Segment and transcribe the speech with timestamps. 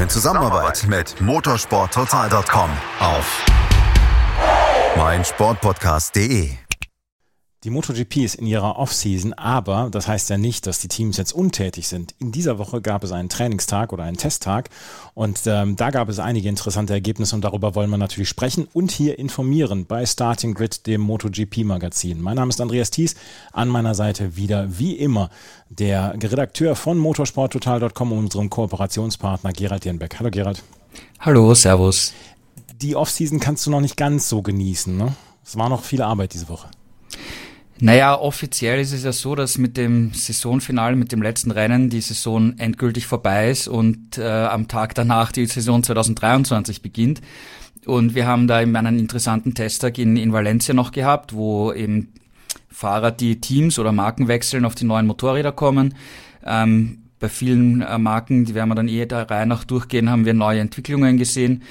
[0.00, 3.44] In Zusammenarbeit mit motorsporttotal.com auf
[4.96, 6.63] meinsportpodcast.de.
[7.64, 11.32] Die MotoGP ist in ihrer Offseason, aber das heißt ja nicht, dass die Teams jetzt
[11.32, 12.14] untätig sind.
[12.18, 14.68] In dieser Woche gab es einen Trainingstag oder einen Testtag
[15.14, 18.90] und ähm, da gab es einige interessante Ergebnisse und darüber wollen wir natürlich sprechen und
[18.90, 22.20] hier informieren bei Starting Grid, dem MotoGP-Magazin.
[22.20, 23.14] Mein Name ist Andreas Thies,
[23.54, 25.30] an meiner Seite wieder wie immer
[25.70, 30.18] der Redakteur von motorsporttotal.com und unserem Kooperationspartner Gerald Dierenbeck.
[30.18, 30.62] Hallo Gerald.
[31.18, 32.12] Hallo, Servus.
[32.82, 35.16] Die Offseason kannst du noch nicht ganz so genießen, ne?
[35.42, 36.68] Es war noch viel Arbeit diese Woche.
[37.80, 42.00] Naja, offiziell ist es ja so, dass mit dem Saisonfinale, mit dem letzten Rennen die
[42.00, 47.20] Saison endgültig vorbei ist und äh, am Tag danach die Saison 2023 beginnt.
[47.84, 52.12] Und wir haben da eben einen interessanten Testtag in, in Valencia noch gehabt, wo eben
[52.70, 55.94] Fahrer, die Teams oder Marken wechseln, auf die neuen Motorräder kommen.
[56.44, 60.24] Ähm, bei vielen äh, Marken, die werden wir dann eh der Reihe nach durchgehen, haben
[60.24, 61.62] wir neue Entwicklungen gesehen.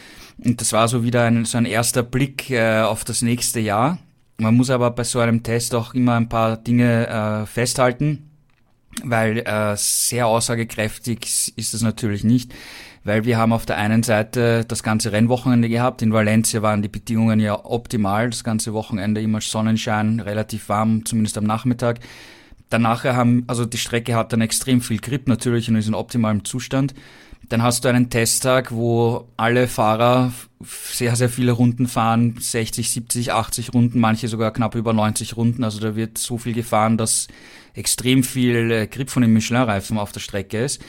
[0.44, 4.00] Und das war so wieder ein, so ein erster Blick äh, auf das nächste Jahr.
[4.38, 8.30] Man muss aber bei so einem Test auch immer ein paar Dinge äh, festhalten,
[9.04, 12.54] weil äh, sehr aussagekräftig ist es natürlich nicht,
[13.04, 16.02] weil wir haben auf der einen Seite das ganze Rennwochenende gehabt.
[16.02, 21.38] In Valencia waren die Bedingungen ja optimal, das ganze Wochenende immer Sonnenschein, relativ warm, zumindest
[21.38, 22.00] am Nachmittag.
[22.70, 26.44] Danach haben, also die Strecke hat dann extrem viel Grip natürlich und ist in optimalem
[26.44, 26.96] Zustand.
[27.54, 33.32] Dann hast du einen Testtag, wo alle Fahrer sehr, sehr viele Runden fahren, 60, 70,
[33.32, 35.64] 80 Runden, manche sogar knapp über 90 Runden.
[35.64, 37.28] Also da wird so viel gefahren, dass
[37.76, 40.82] extrem viel äh, Grip von den Michelin-Reifen auf der Strecke ist.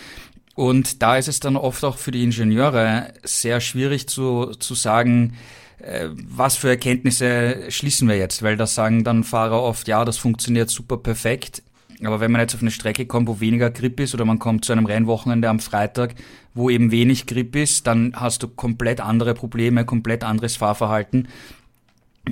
[0.55, 5.35] Und da ist es dann oft auch für die Ingenieure sehr schwierig zu, zu sagen,
[5.81, 10.17] äh, was für Erkenntnisse schließen wir jetzt, weil da sagen dann Fahrer oft, ja, das
[10.17, 11.63] funktioniert super perfekt.
[12.03, 14.65] Aber wenn man jetzt auf eine Strecke kommt, wo weniger Grip ist oder man kommt
[14.65, 16.15] zu einem Rennwochenende am Freitag,
[16.55, 21.29] wo eben wenig Grip ist, dann hast du komplett andere Probleme, komplett anderes Fahrverhalten.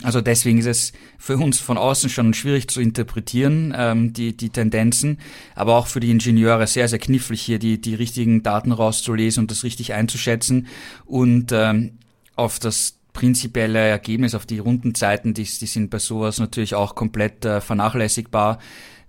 [0.03, 4.49] Also deswegen ist es für uns von außen schon schwierig zu interpretieren, ähm, die, die
[4.49, 5.19] Tendenzen,
[5.55, 9.51] aber auch für die Ingenieure sehr, sehr knifflig hier die, die richtigen Daten rauszulesen und
[9.51, 10.67] das richtig einzuschätzen
[11.05, 11.99] und ähm,
[12.37, 17.45] auf das prinzipielle Ergebnis, auf die Rundenzeiten, die, die sind bei sowas natürlich auch komplett
[17.45, 18.59] äh, vernachlässigbar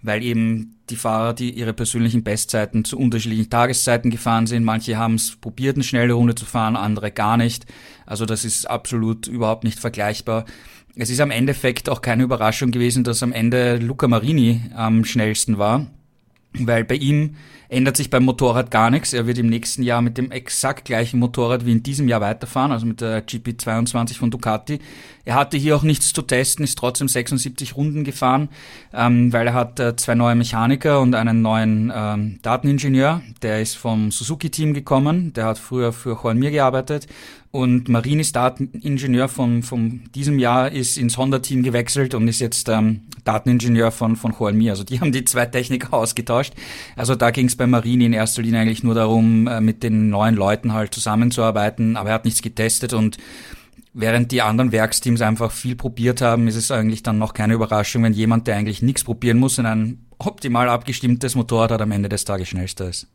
[0.04, 5.16] weil eben die Fahrer, die ihre persönlichen Bestzeiten zu unterschiedlichen Tageszeiten gefahren sind, manche haben
[5.16, 7.66] es probiert, eine schnelle Runde zu fahren, andere gar nicht.
[8.06, 10.46] Also das ist absolut überhaupt nicht vergleichbar.
[10.96, 15.58] Es ist am Endeffekt auch keine Überraschung gewesen, dass am Ende Luca Marini am schnellsten
[15.58, 15.88] war,
[16.54, 17.36] weil bei ihm
[17.74, 19.14] ändert sich beim Motorrad gar nichts.
[19.14, 22.72] Er wird im nächsten Jahr mit dem exakt gleichen Motorrad wie in diesem Jahr weiterfahren,
[22.72, 24.80] also mit der GP22 von Ducati.
[25.26, 28.50] Er hatte hier auch nichts zu testen, ist trotzdem 76 Runden gefahren,
[28.94, 33.22] ähm, weil er hat äh, zwei neue Mechaniker und einen neuen ähm, Dateningenieur.
[33.42, 37.08] Der ist vom Suzuki-Team gekommen, der hat früher für Juan Mir gearbeitet
[37.54, 43.02] und Marinis Dateningenieur von, von diesem Jahr ist ins Honda-Team gewechselt und ist jetzt ähm,
[43.26, 44.72] Dateningenieur von, von Hualmi.
[44.72, 46.54] Also die haben die zwei Techniker ausgetauscht.
[46.96, 50.10] Also da ging es bei Marini in erster Linie eigentlich nur darum, äh, mit den
[50.10, 53.18] neuen Leuten halt zusammenzuarbeiten, aber er hat nichts getestet und
[53.96, 58.02] Während die anderen Werksteams einfach viel probiert haben, ist es eigentlich dann noch keine Überraschung,
[58.02, 62.10] wenn jemand, der eigentlich nichts probieren muss, in ein optimal abgestimmtes Motorrad hat, am Ende
[62.10, 63.08] des Tages schnellster ist.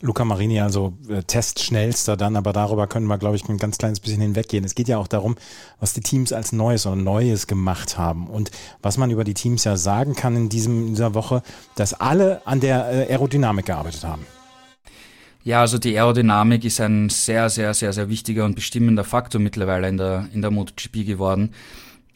[0.00, 4.00] Luca Marini, also äh, Testschnellster dann, aber darüber können wir, glaube ich, ein ganz kleines
[4.00, 4.64] bisschen hinweggehen.
[4.64, 5.36] Es geht ja auch darum,
[5.80, 8.26] was die Teams als Neues oder Neues gemacht haben.
[8.26, 8.50] Und
[8.82, 11.42] was man über die Teams ja sagen kann in, diesem, in dieser Woche,
[11.74, 14.26] dass alle an der äh, Aerodynamik gearbeitet haben.
[15.44, 19.88] Ja, also die Aerodynamik ist ein sehr, sehr, sehr, sehr wichtiger und bestimmender Faktor mittlerweile
[19.88, 21.52] in der, in der MotoGP geworden.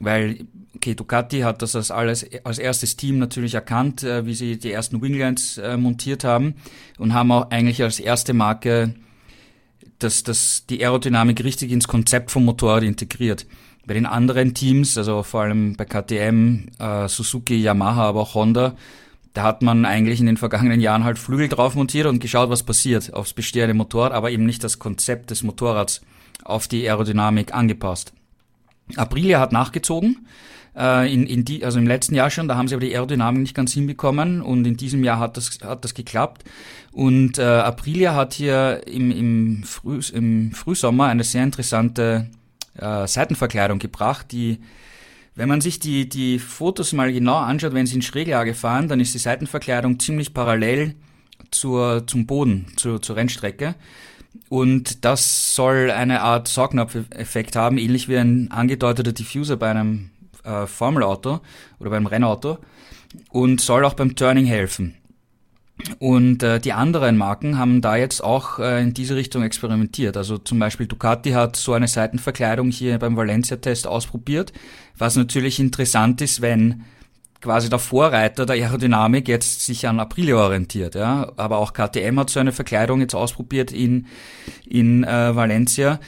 [0.01, 0.47] Weil,
[0.77, 4.73] okay, Ducati hat das als, alles, als erstes Team natürlich erkannt, äh, wie sie die
[4.73, 6.55] ersten Winglands äh, montiert haben
[6.99, 8.95] und haben auch eigentlich als erste Marke
[9.99, 13.47] das, das, die Aerodynamik richtig ins Konzept vom Motorrad integriert.
[13.87, 18.77] Bei den anderen Teams, also vor allem bei KTM, äh, Suzuki, Yamaha, aber auch Honda,
[19.35, 22.63] da hat man eigentlich in den vergangenen Jahren halt Flügel drauf montiert und geschaut, was
[22.63, 26.03] passiert aufs bestehende Motorrad, aber eben nicht das Konzept des Motorrads
[26.45, 28.13] auf die Aerodynamik angepasst.
[28.97, 30.27] Aprilia hat nachgezogen,
[30.79, 33.43] Äh, in, in die, also im letzten Jahr schon, da haben sie aber die Aerodynamik
[33.43, 36.45] nicht ganz hinbekommen und in diesem Jahr hat das, hat das geklappt.
[36.93, 42.31] Und äh, Aprilia hat hier im, im, Früh, im Frühsommer eine sehr interessante
[42.77, 44.61] äh, Seitenverkleidung gebracht, die
[45.35, 48.99] wenn man sich die, die Fotos mal genau anschaut, wenn sie in Schräglage fahren, dann
[48.99, 50.97] ist die Seitenverkleidung ziemlich parallel
[51.53, 53.77] zur, zum Boden, zur, zur Rennstrecke.
[54.49, 60.11] Und das soll eine Art Saugnapf-Effekt haben, ähnlich wie ein angedeuteter Diffuser bei einem
[60.45, 61.41] äh, Formelauto
[61.79, 62.59] oder beim Rennauto
[63.31, 64.95] und soll auch beim Turning helfen.
[65.99, 70.17] Und äh, die anderen Marken haben da jetzt auch äh, in diese Richtung experimentiert.
[70.17, 74.53] Also zum Beispiel Ducati hat so eine Seitenverkleidung hier beim Valencia-Test ausprobiert,
[74.97, 76.85] was natürlich interessant ist, wenn
[77.41, 80.95] quasi der Vorreiter der Aerodynamik jetzt sich an Aprilia orientiert.
[80.95, 81.33] Ja?
[81.37, 84.07] Aber auch KTM hat so eine Verkleidung jetzt ausprobiert in,
[84.67, 86.01] in äh, Valencia.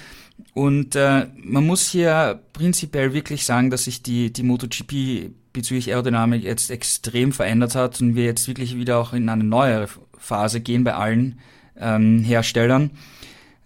[0.54, 6.42] Und äh, man muss hier prinzipiell wirklich sagen, dass sich die, die MotoGP bezüglich Aerodynamik
[6.42, 9.86] jetzt extrem verändert hat und wir jetzt wirklich wieder auch in eine neue
[10.16, 11.38] Phase gehen bei allen
[11.78, 12.90] ähm, Herstellern.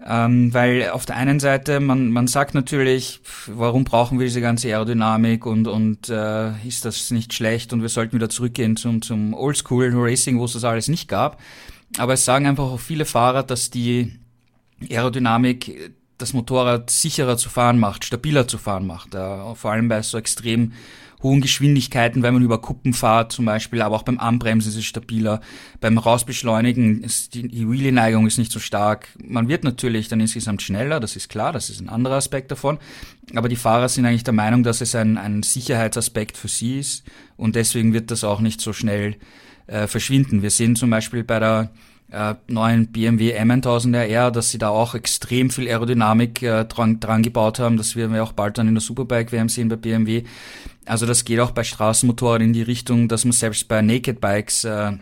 [0.07, 4.69] Ähm, weil auf der einen Seite, man, man sagt natürlich, warum brauchen wir diese ganze
[4.69, 9.33] Aerodynamik und, und äh, ist das nicht schlecht und wir sollten wieder zurückgehen zum, zum
[9.33, 11.41] Oldschool Racing, wo es das alles nicht gab.
[11.97, 14.13] Aber es sagen einfach auch viele Fahrer, dass die
[14.91, 19.15] Aerodynamik das Motorrad sicherer zu fahren macht, stabiler zu fahren macht.
[19.15, 20.73] Äh, vor allem bei so extrem
[21.25, 24.85] hohen Geschwindigkeiten, wenn man über Kuppen fährt zum Beispiel, aber auch beim Anbremsen ist es
[24.85, 25.41] stabiler.
[25.81, 29.09] Beim Rausbeschleunigen ist die, die Wheelie-Neigung ist nicht so stark.
[29.25, 32.79] Man wird natürlich dann insgesamt schneller, das ist klar, das ist ein anderer Aspekt davon.
[33.35, 37.05] Aber die Fahrer sind eigentlich der Meinung, dass es ein, ein Sicherheitsaspekt für sie ist
[37.37, 39.17] und deswegen wird das auch nicht so schnell
[39.67, 40.43] äh, verschwinden.
[40.43, 41.71] Wir sehen zum Beispiel bei der
[42.15, 47.23] äh, neuen BMW M1000 RR, dass sie da auch extrem viel Aerodynamik äh, dran, dran
[47.23, 47.77] gebaut haben.
[47.77, 50.23] Das werden wir auch bald dann in der Superbike WM sehen bei BMW.
[50.87, 54.65] Also das geht auch bei Straßenmotoren in die Richtung, dass man selbst bei Naked Bikes
[54.65, 54.93] äh,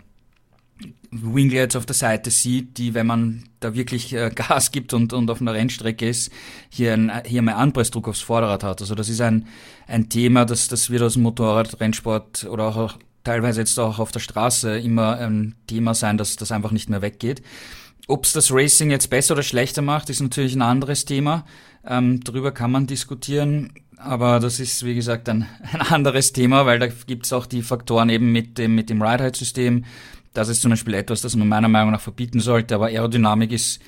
[1.11, 5.31] Winglets auf der Seite sieht, die, wenn man da wirklich äh, Gas gibt und, und
[5.31, 6.32] auf einer Rennstrecke ist,
[6.70, 8.81] hier, ein, hier mehr Anpressdruck aufs Vorderrad hat.
[8.81, 9.47] Also das ist ein,
[9.87, 14.20] ein Thema, das, das wird aus dem Motorradrennsport oder auch teilweise jetzt auch auf der
[14.20, 17.42] Straße immer ein Thema sein, dass das einfach nicht mehr weggeht.
[18.08, 21.44] Ob es das Racing jetzt besser oder schlechter macht, ist natürlich ein anderes Thema.
[21.86, 26.78] Ähm, darüber kann man diskutieren, aber das ist, wie gesagt, ein, ein anderes Thema, weil
[26.78, 29.84] da gibt es auch die Faktoren eben mit dem, mit dem Ride-Height-System.
[30.34, 33.80] Das ist zum Beispiel etwas, das man meiner Meinung nach verbieten sollte, aber Aerodynamik ist,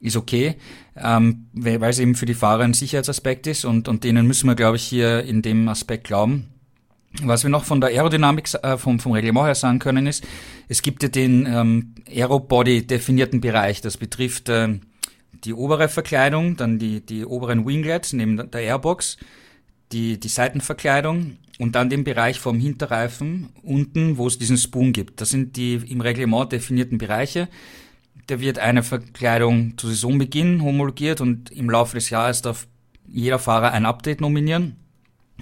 [0.00, 0.56] ist okay,
[0.96, 4.54] ähm, weil es eben für die Fahrer ein Sicherheitsaspekt ist und, und denen müssen wir,
[4.54, 6.46] glaube ich, hier in dem Aspekt glauben.
[7.22, 10.24] Was wir noch von der Aerodynamik äh, vom, vom Reglement her sagen können ist,
[10.68, 13.80] es gibt ja den ähm, Aerobody definierten Bereich.
[13.80, 14.78] Das betrifft äh,
[15.44, 19.16] die obere Verkleidung, dann die, die oberen Winglets neben der Airbox,
[19.92, 25.20] die, die Seitenverkleidung und dann den Bereich vom Hinterreifen unten, wo es diesen Spoon gibt.
[25.20, 27.48] Das sind die im Reglement definierten Bereiche.
[28.26, 32.66] Da wird eine Verkleidung zu Saisonbeginn homologiert und im Laufe des Jahres darf
[33.06, 34.76] jeder Fahrer ein Update nominieren.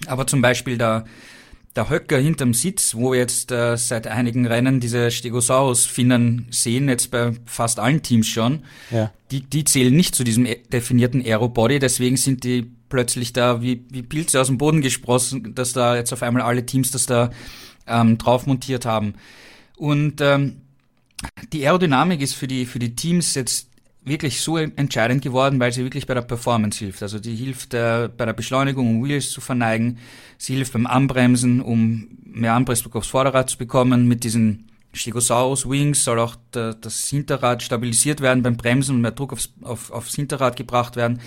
[0.06, 1.04] Aber zum Beispiel der
[1.76, 7.10] der Höcker hinterm Sitz, wo wir jetzt äh, seit einigen Rennen diese Stegosaurus-Finnen sehen, jetzt
[7.10, 9.12] bei fast allen Teams schon, ja.
[9.30, 13.84] die, die zählen nicht zu diesem e, definierten Aerobody, deswegen sind die plötzlich da wie,
[13.90, 17.30] wie Pilze aus dem Boden gesprossen, dass da jetzt auf einmal alle Teams das da
[17.86, 19.14] ähm, drauf montiert haben.
[19.76, 20.62] Und ähm,
[21.52, 23.68] die Aerodynamik ist für die, für die Teams jetzt
[24.06, 27.02] wirklich so entscheidend geworden, weil sie wirklich bei der Performance hilft.
[27.02, 29.98] Also die hilft äh, bei der Beschleunigung, um Wheels zu verneigen.
[30.38, 34.06] Sie hilft beim Anbremsen, um mehr Anpressdruck aufs Vorderrad zu bekommen.
[34.06, 39.32] Mit diesen Stegosaurus Wings soll auch das Hinterrad stabilisiert werden beim Bremsen und mehr Druck
[39.32, 41.20] aufs, auf, aufs Hinterrad gebracht werden.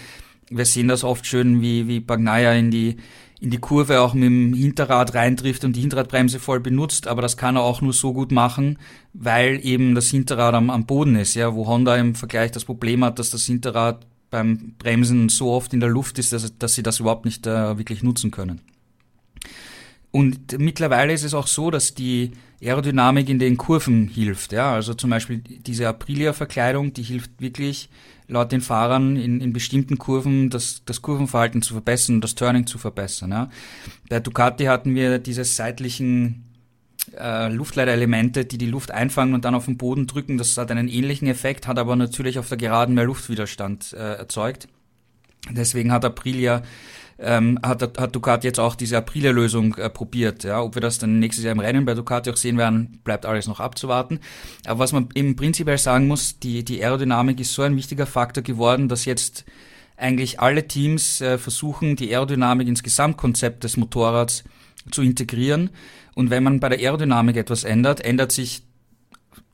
[0.49, 2.95] Wir sehen das oft schön, wie, wie Bagnaia in die
[3.41, 7.37] in die Kurve auch mit dem Hinterrad reintrifft und die Hinterradbremse voll benutzt, aber das
[7.37, 8.77] kann er auch nur so gut machen,
[9.13, 13.03] weil eben das Hinterrad am, am Boden ist, ja, wo Honda im Vergleich das Problem
[13.03, 16.83] hat, dass das Hinterrad beim Bremsen so oft in der Luft ist, dass, dass sie
[16.83, 18.61] das überhaupt nicht äh, wirklich nutzen können.
[20.11, 24.51] Und mittlerweile ist es auch so, dass die Aerodynamik in den Kurven hilft.
[24.51, 24.73] Ja?
[24.73, 27.89] Also zum Beispiel diese Aprilia-Verkleidung, die hilft wirklich
[28.27, 32.77] laut den Fahrern in, in bestimmten Kurven das, das Kurvenverhalten zu verbessern, das Turning zu
[32.77, 33.31] verbessern.
[33.31, 33.49] Ja.
[34.09, 36.45] Bei Ducati hatten wir diese seitlichen
[37.17, 40.37] äh, Luftleiterelemente, die die Luft einfangen und dann auf den Boden drücken.
[40.37, 44.67] Das hat einen ähnlichen Effekt, hat aber natürlich auf der Geraden mehr Luftwiderstand äh, erzeugt.
[45.49, 46.61] Deswegen hat Aprilia
[47.21, 50.43] ähm, hat, hat Ducati jetzt auch diese Aprilia-Lösung äh, probiert.
[50.43, 53.25] Ja, ob wir das dann nächstes Jahr im Rennen bei Ducati auch sehen werden, bleibt
[53.25, 54.19] alles noch abzuwarten.
[54.65, 58.43] Aber was man im prinzipiell sagen muss, die, die Aerodynamik ist so ein wichtiger Faktor
[58.43, 59.45] geworden, dass jetzt
[59.97, 64.45] eigentlich alle Teams äh, versuchen, die Aerodynamik ins Gesamtkonzept des Motorrads
[64.91, 65.71] zu integrieren.
[66.15, 68.63] Und wenn man bei der Aerodynamik etwas ändert, ändert sich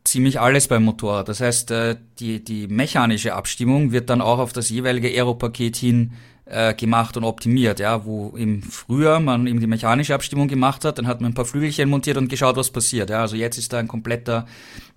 [0.03, 1.29] ziemlich alles beim Motorrad.
[1.29, 6.13] Das heißt, äh, die, die mechanische Abstimmung wird dann auch auf das jeweilige Aeropaket hin
[6.45, 10.97] äh, gemacht und optimiert, ja, wo im Frühjahr man eben die mechanische Abstimmung gemacht hat,
[10.97, 13.09] dann hat man ein paar Flügelchen montiert und geschaut, was passiert.
[13.09, 14.45] Ja, also jetzt ist da ein kompletter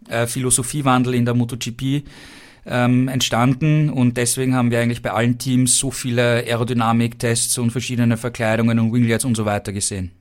[0.08, 2.04] äh, Philosophiewandel in der MotoGP
[2.66, 8.16] ähm, entstanden und deswegen haben wir eigentlich bei allen Teams so viele Aerodynamiktests und verschiedene
[8.16, 10.17] Verkleidungen und Winglets und so weiter gesehen.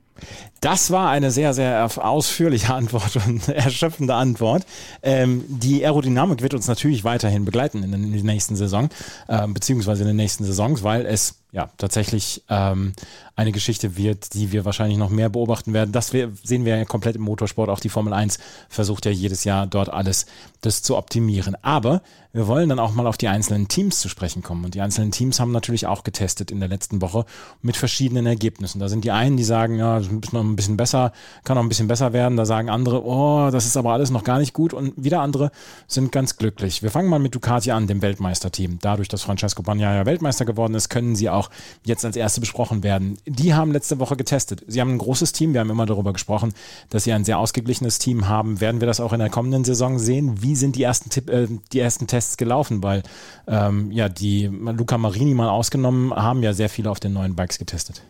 [0.62, 4.66] Das war eine sehr, sehr ausführliche Antwort und erschöpfende Antwort.
[5.04, 8.90] Ähm, die Aerodynamik wird uns natürlich weiterhin begleiten in der nächsten Saison,
[9.28, 12.94] äh, beziehungsweise in den nächsten Saisons, weil es ja tatsächlich ähm,
[13.36, 15.92] eine Geschichte wird, die wir wahrscheinlich noch mehr beobachten werden.
[15.92, 17.70] Das wir, sehen wir ja komplett im Motorsport.
[17.70, 20.26] Auch die Formel 1 versucht ja jedes Jahr dort alles
[20.62, 21.56] das zu optimieren.
[21.62, 22.02] Aber
[22.34, 24.66] wir wollen dann auch mal auf die einzelnen Teams zu sprechen kommen.
[24.66, 27.26] Und die einzelnen Teams haben natürlich auch getestet in der letzten Woche
[27.62, 28.80] mit verschiedenen Ergebnissen.
[28.80, 31.14] Da sind die einen, die sagen, ja, das ist noch ein bisschen besser,
[31.44, 32.38] kann noch ein bisschen besser werden.
[32.38, 34.74] Da sagen andere, oh, das ist aber alles noch gar nicht gut.
[34.74, 35.52] Und wieder andere
[35.88, 36.84] sind ganz glücklich.
[36.84, 38.80] Wir fangen mal mit Ducati an, dem Weltmeisterteam.
[38.82, 41.37] Dadurch, dass Francesco Bagnaia Weltmeister geworden ist, können sie auch
[41.84, 43.18] jetzt als erste besprochen werden.
[43.26, 44.64] Die haben letzte Woche getestet.
[44.68, 45.54] Sie haben ein großes Team.
[45.54, 46.54] Wir haben immer darüber gesprochen,
[46.90, 48.62] dass sie ein sehr ausgeglichenes Team haben.
[48.62, 50.42] Werden wir das auch in der kommenden Saison sehen?
[50.42, 52.84] Wie sind die ersten, Tipp, äh, die ersten Tests gelaufen?
[52.84, 53.04] Weil
[53.48, 57.58] ähm, ja, die Luca Marini mal ausgenommen, haben ja sehr viele auf den neuen Bikes
[57.58, 58.04] getestet.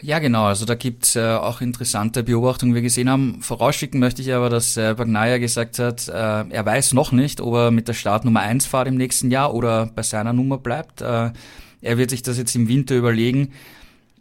[0.00, 0.44] Ja, genau.
[0.44, 3.42] Also da gibt's äh, auch interessante Beobachtungen, wir gesehen haben.
[3.42, 7.54] Vorausschicken möchte ich aber, dass äh, Bagnaia gesagt hat, äh, er weiß noch nicht, ob
[7.54, 11.00] er mit der Startnummer 1 fahrt im nächsten Jahr oder bei seiner Nummer bleibt.
[11.00, 11.32] Äh,
[11.80, 13.52] er wird sich das jetzt im Winter überlegen.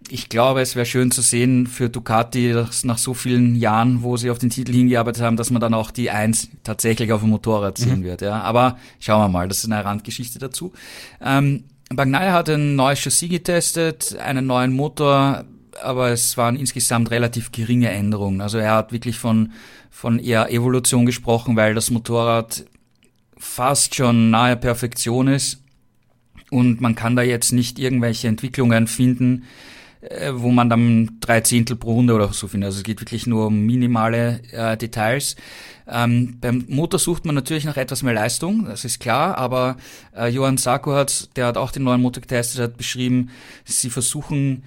[0.10, 4.16] Ich glaube, es wäre schön zu sehen für Ducati, dass nach so vielen Jahren, wo
[4.16, 7.32] sie auf den Titel hingearbeitet haben, dass man dann auch die Eins tatsächlich auf dem
[7.32, 8.04] Motorrad sehen mhm.
[8.04, 8.22] wird.
[8.22, 10.72] Ja, aber schauen wir mal, das ist eine Randgeschichte dazu.
[11.22, 15.46] Ähm, Bagnaia hat ein neues Chassis getestet, einen neuen Motor,
[15.82, 18.40] aber es waren insgesamt relativ geringe Änderungen.
[18.40, 19.52] Also er hat wirklich von,
[19.90, 22.66] von eher Evolution gesprochen, weil das Motorrad
[23.38, 25.62] fast schon nahe Perfektion ist
[26.50, 29.44] und man kann da jetzt nicht irgendwelche Entwicklungen finden,
[30.02, 32.68] äh, wo man dann drei Zehntel pro Runde oder so findet.
[32.68, 35.36] Also es geht wirklich nur um minimale äh, Details.
[35.88, 39.78] Ähm, beim Motor sucht man natürlich nach etwas mehr Leistung, das ist klar, aber
[40.16, 43.30] äh, Johann Sarko hat, der hat auch den neuen Motor getestet, hat beschrieben,
[43.64, 44.64] sie versuchen,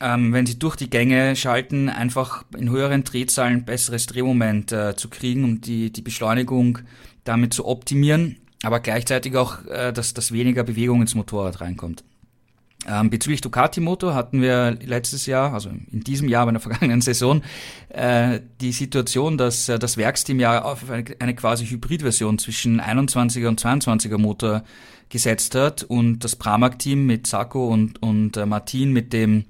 [0.00, 5.08] ähm, wenn sie durch die Gänge schalten, einfach in höheren Drehzahlen besseres Drehmoment äh, zu
[5.08, 6.80] kriegen, um die, die Beschleunigung
[7.22, 12.04] damit zu optimieren aber gleichzeitig auch, äh, dass, dass weniger Bewegung ins Motorrad reinkommt.
[12.88, 17.00] Ähm, bezüglich Ducati-Motor hatten wir letztes Jahr, also in diesem Jahr, aber in der vergangenen
[17.00, 17.42] Saison,
[17.88, 23.48] äh, die Situation, dass äh, das Werksteam ja auf eine, eine quasi Hybridversion zwischen 21er
[23.48, 24.62] und 22er Motor
[25.08, 29.46] gesetzt hat und das Pramac-Team mit Sacco und, und äh, Martin mit dem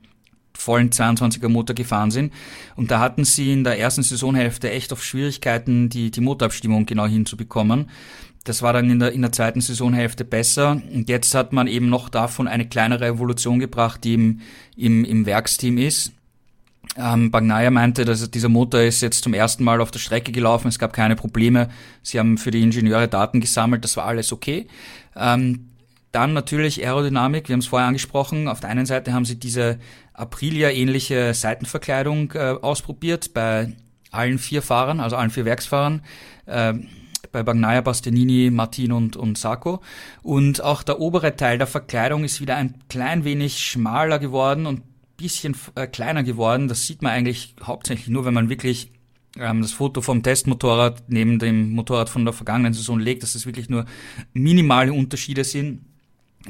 [0.55, 2.33] vollen 22er Motor gefahren sind.
[2.77, 7.07] Und da hatten sie in der ersten Saisonhälfte echt auf Schwierigkeiten, die, die Motorabstimmung genau
[7.07, 7.91] hinzubekommen.
[8.49, 10.81] Das war dann in der, in der zweiten Saisonhälfte besser.
[10.93, 14.41] Und jetzt hat man eben noch davon eine kleinere Evolution gebracht, die im,
[14.77, 16.13] im, im Werksteam ist.
[16.97, 20.69] Ähm, Bagnaia meinte, dass dieser Motor ist jetzt zum ersten Mal auf der Strecke gelaufen,
[20.69, 21.69] es gab keine Probleme.
[22.03, 24.67] Sie haben für die Ingenieure Daten gesammelt, das war alles okay.
[25.15, 25.71] Ähm,
[26.13, 28.49] dann natürlich Aerodynamik, wir haben es vorher angesprochen.
[28.49, 29.79] Auf der einen Seite haben sie diese
[30.15, 33.73] Aprilia-ähnliche Seitenverkleidung äh, ausprobiert bei
[34.11, 36.03] allen vier Fahrern, also allen vier Werksfahrern.
[36.47, 36.75] Äh,
[37.37, 39.83] bei Bagnaia, Bastianini, Martin und, und Sacco.
[40.23, 44.81] Und auch der obere Teil der Verkleidung ist wieder ein klein wenig schmaler geworden und
[45.19, 46.67] bisschen äh, kleiner geworden.
[46.67, 48.91] Das sieht man eigentlich hauptsächlich nur, wenn man wirklich
[49.39, 53.45] ähm, das Foto vom Testmotorrad neben dem Motorrad von der vergangenen Saison legt, dass es
[53.45, 53.85] wirklich nur
[54.33, 55.85] minimale Unterschiede sind.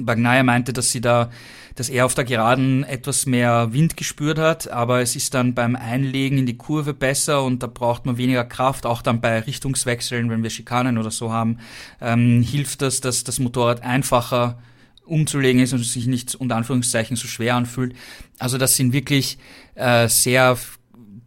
[0.01, 1.31] Bagnaia meinte, dass sie da,
[1.75, 5.77] dass er auf der Geraden etwas mehr Wind gespürt hat, aber es ist dann beim
[5.77, 10.31] Einlegen in die Kurve besser und da braucht man weniger Kraft, auch dann bei Richtungswechseln,
[10.31, 11.59] wenn wir Schikanen oder so haben,
[12.01, 14.59] ähm, hilft das, dass das Motorrad einfacher
[15.05, 17.95] umzulegen ist und sich nicht unter Anführungszeichen so schwer anfühlt.
[18.39, 19.39] Also das sind wirklich
[19.75, 20.57] äh, sehr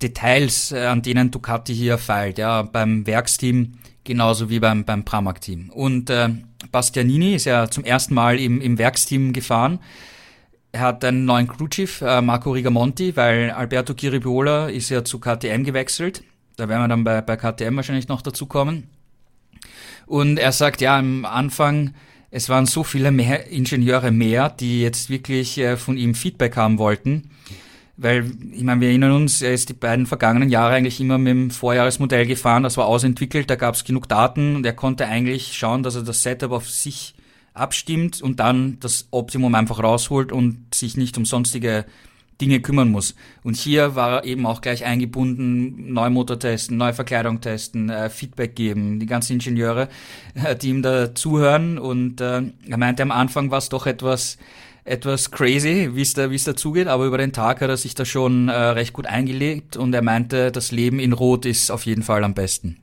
[0.01, 3.73] Details, äh, an denen Ducati hier feilt, ja, beim Werksteam
[4.03, 5.69] genauso wie beim, beim Pramac-Team.
[5.69, 6.29] Und äh,
[6.71, 9.79] Bastianini ist ja zum ersten Mal im, im Werksteam gefahren.
[10.71, 15.63] Er hat einen neuen Crewchief, äh, Marco Rigamonti, weil Alberto Chiribiola ist ja zu KTM
[15.63, 16.23] gewechselt.
[16.57, 18.87] Da werden wir dann bei, bei KTM wahrscheinlich noch dazu kommen.
[20.05, 21.93] Und er sagt, ja, am Anfang,
[22.31, 26.77] es waren so viele mehr Ingenieure mehr, die jetzt wirklich äh, von ihm Feedback haben
[26.77, 27.31] wollten.
[28.01, 31.31] Weil, ich meine, wir erinnern uns, er ist die beiden vergangenen Jahre eigentlich immer mit
[31.31, 35.57] dem Vorjahresmodell gefahren, das war ausentwickelt, da gab es genug Daten und er konnte eigentlich
[35.57, 37.13] schauen, dass er das Setup auf sich
[37.53, 41.85] abstimmt und dann das Optimum einfach rausholt und sich nicht um sonstige
[42.39, 43.15] Dinge kümmern muss.
[43.43, 48.09] Und hier war er eben auch gleich eingebunden, neue Motor testen, neue Verkleidung testen, äh,
[48.09, 49.89] Feedback geben, die ganzen Ingenieure,
[50.61, 51.77] die ihm da zuhören.
[51.77, 54.37] Und äh, er meinte, am Anfang war es doch etwas
[54.83, 57.77] etwas crazy, wie es da, wie es da zugeht, aber über den Tag hat er
[57.77, 61.71] sich da schon äh, recht gut eingelebt und er meinte, das Leben in Rot ist
[61.71, 62.77] auf jeden Fall am besten.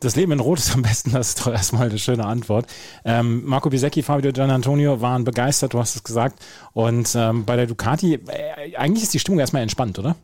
[0.00, 2.66] Das Leben in Rot ist am besten, das ist doch erstmal eine schöne Antwort.
[3.04, 6.44] Ähm, Marco Bisecchi, Fabio Gian Antonio waren begeistert, du hast es gesagt.
[6.72, 10.14] Und ähm, bei der Ducati, äh, eigentlich ist die Stimmung erstmal entspannt, oder?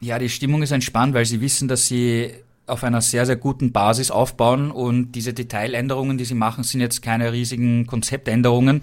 [0.00, 2.34] Ja, die Stimmung ist entspannt, weil sie wissen, dass sie
[2.66, 7.02] auf einer sehr, sehr guten Basis aufbauen und diese Detailänderungen, die sie machen, sind jetzt
[7.02, 8.82] keine riesigen Konzeptänderungen,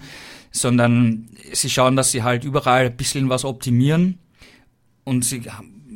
[0.50, 4.18] sondern sie schauen, dass sie halt überall ein bisschen was optimieren
[5.04, 5.42] und sie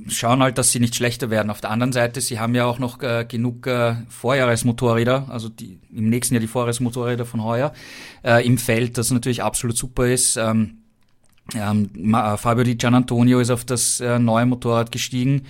[0.08, 1.50] schauen halt, dass sie nicht schlechter werden.
[1.50, 5.78] Auf der anderen Seite, sie haben ja auch noch äh, genug äh, Vorjahresmotorräder, also die,
[5.94, 7.72] im nächsten Jahr die Vorjahresmotorräder von heuer
[8.22, 10.36] äh, im Feld, das natürlich absolut super ist.
[10.36, 10.78] Ähm,
[11.54, 11.90] ähm,
[12.38, 15.42] Fabio Di Gianantonio ist auf das äh, neue Motorrad gestiegen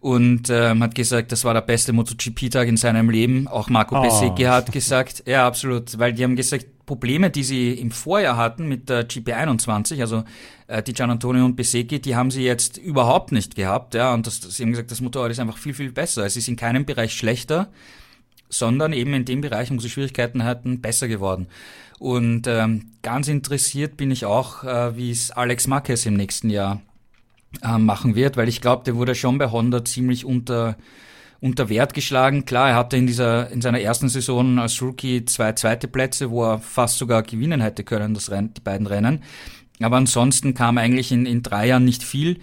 [0.00, 3.48] und ähm, hat gesagt, das war der beste MotoGP-Tag in seinem Leben.
[3.48, 4.02] Auch Marco oh.
[4.02, 8.68] Pesecchi hat gesagt, ja absolut, weil die haben gesagt, Probleme, die sie im Vorjahr hatten
[8.68, 10.22] mit der GP21, also
[10.68, 14.26] äh, die Gian Antonio und Besecchi, die haben sie jetzt überhaupt nicht gehabt, ja, und
[14.26, 16.24] das, sie haben gesagt, das Motorrad ist einfach viel, viel besser.
[16.24, 17.68] Es ist in keinem Bereich schlechter,
[18.48, 21.48] sondern eben in dem Bereich, wo sie Schwierigkeiten hatten, besser geworden.
[21.98, 26.82] Und ähm, ganz interessiert bin ich auch, äh, wie es Alex Marquez im nächsten Jahr
[27.62, 30.76] äh, machen wird, weil ich glaube, der wurde schon bei Honda ziemlich unter
[31.40, 32.44] unter Wert geschlagen.
[32.44, 36.44] Klar, er hatte in dieser, in seiner ersten Saison als Rookie zwei zweite Plätze, wo
[36.44, 39.22] er fast sogar gewinnen hätte können, das Rennen, die beiden Rennen.
[39.80, 42.38] Aber ansonsten kam eigentlich in, in drei Jahren nicht viel.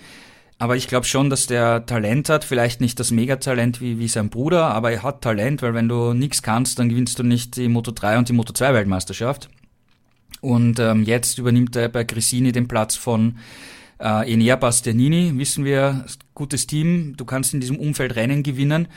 [0.60, 4.30] Aber ich glaube schon, dass der Talent hat, vielleicht nicht das Megatalent wie, wie sein
[4.30, 7.68] Bruder, aber er hat Talent, weil wenn du nichts kannst, dann gewinnst du nicht die
[7.68, 9.50] Moto 3 und die Moto 2 Weltmeisterschaft.
[10.42, 13.38] Und ähm, jetzt übernimmt er bei Grissini den Platz von
[14.04, 16.06] äh, Enea Bastianini, wissen wir,
[16.36, 18.88] gutes Team, du kannst in diesem Umfeld Rennen gewinnen.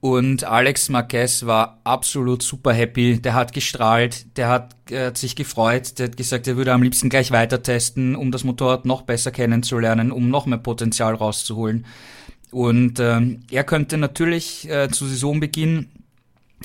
[0.00, 5.98] Und Alex Marquez war absolut super happy, der hat gestrahlt, der hat, äh, sich gefreut,
[5.98, 9.30] der hat gesagt, er würde am liebsten gleich weiter testen, um das Motorrad noch besser
[9.30, 11.86] kennenzulernen, um noch mehr Potenzial rauszuholen.
[12.50, 15.88] Und ähm, er könnte natürlich äh, zu Saisonbeginn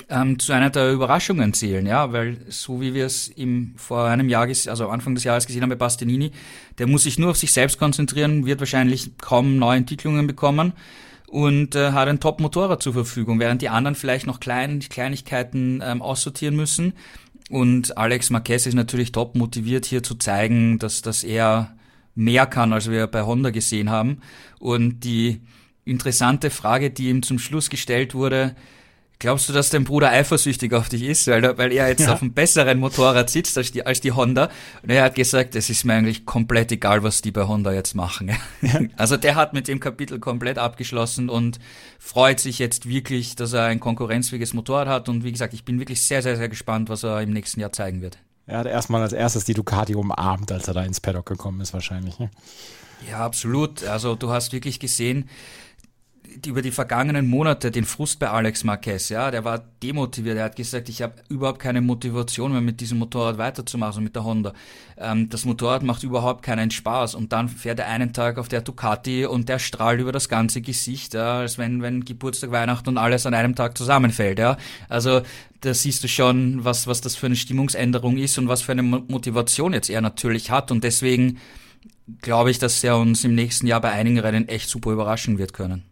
[0.10, 4.30] ähm, zu einer der Überraschungen zählen, ja, weil so wie wir es im vor einem
[4.30, 6.32] Jahr, also Anfang des Jahres gesehen haben bei Bastianini,
[6.78, 10.74] der muss sich nur auf sich selbst konzentrieren, wird wahrscheinlich kaum neue Entwicklungen bekommen
[11.28, 16.02] und äh, hat ein Top-Motorrad zur Verfügung, während die anderen vielleicht noch klein, Kleinigkeiten ähm,
[16.02, 16.94] aussortieren müssen.
[17.50, 21.76] Und Alex Marquez ist natürlich top motiviert, hier zu zeigen, dass, dass er
[22.16, 24.22] mehr kann, als wir bei Honda gesehen haben.
[24.60, 25.42] Und die
[25.86, 28.56] interessante Frage, die ihm zum Schluss gestellt wurde,
[29.22, 32.14] Glaubst du, dass dein Bruder eifersüchtig auf dich ist, weil, weil er jetzt ja.
[32.14, 34.50] auf einem besseren Motorrad sitzt als die, als die Honda?
[34.82, 37.96] Und er hat gesagt, es ist mir eigentlich komplett egal, was die bei Honda jetzt
[37.96, 38.32] machen.
[38.62, 38.82] Ja.
[38.98, 41.60] Also der hat mit dem Kapitel komplett abgeschlossen und
[41.98, 45.10] freut sich jetzt wirklich, dass er ein konkurrenzfähiges Motorrad hat.
[45.10, 47.72] Und wie gesagt, ich bin wirklich sehr, sehr, sehr gespannt, was er im nächsten Jahr
[47.72, 48.18] zeigen wird.
[48.48, 51.74] Er hat erstmal als erstes die Ducati umarmt, als er da ins Paddock gekommen ist,
[51.74, 52.20] wahrscheinlich.
[52.20, 52.30] Ne?
[53.10, 53.84] Ja, absolut.
[53.86, 55.30] Also du hast wirklich gesehen,
[56.46, 60.38] über die vergangenen Monate den Frust bei Alex Marquez, ja, der war demotiviert.
[60.38, 64.16] Er hat gesagt, ich habe überhaupt keine Motivation mehr mit diesem Motorrad weiterzumachen, also mit
[64.16, 64.54] der Honda.
[64.98, 68.62] Ähm, das Motorrad macht überhaupt keinen Spaß und dann fährt er einen Tag auf der
[68.62, 72.98] Ducati und der strahlt über das ganze Gesicht, ja, als wenn wenn Geburtstag, Weihnachten und
[72.98, 74.58] alles an einem Tag zusammenfällt, ja.
[74.88, 75.22] Also
[75.62, 78.84] da siehst du schon, was was das für eine Stimmungsänderung ist und was für eine
[78.84, 81.40] Motivation jetzt er natürlich hat und deswegen
[82.22, 85.54] glaube ich, dass er uns im nächsten Jahr bei einigen Rennen echt super überraschen wird
[85.54, 85.89] können.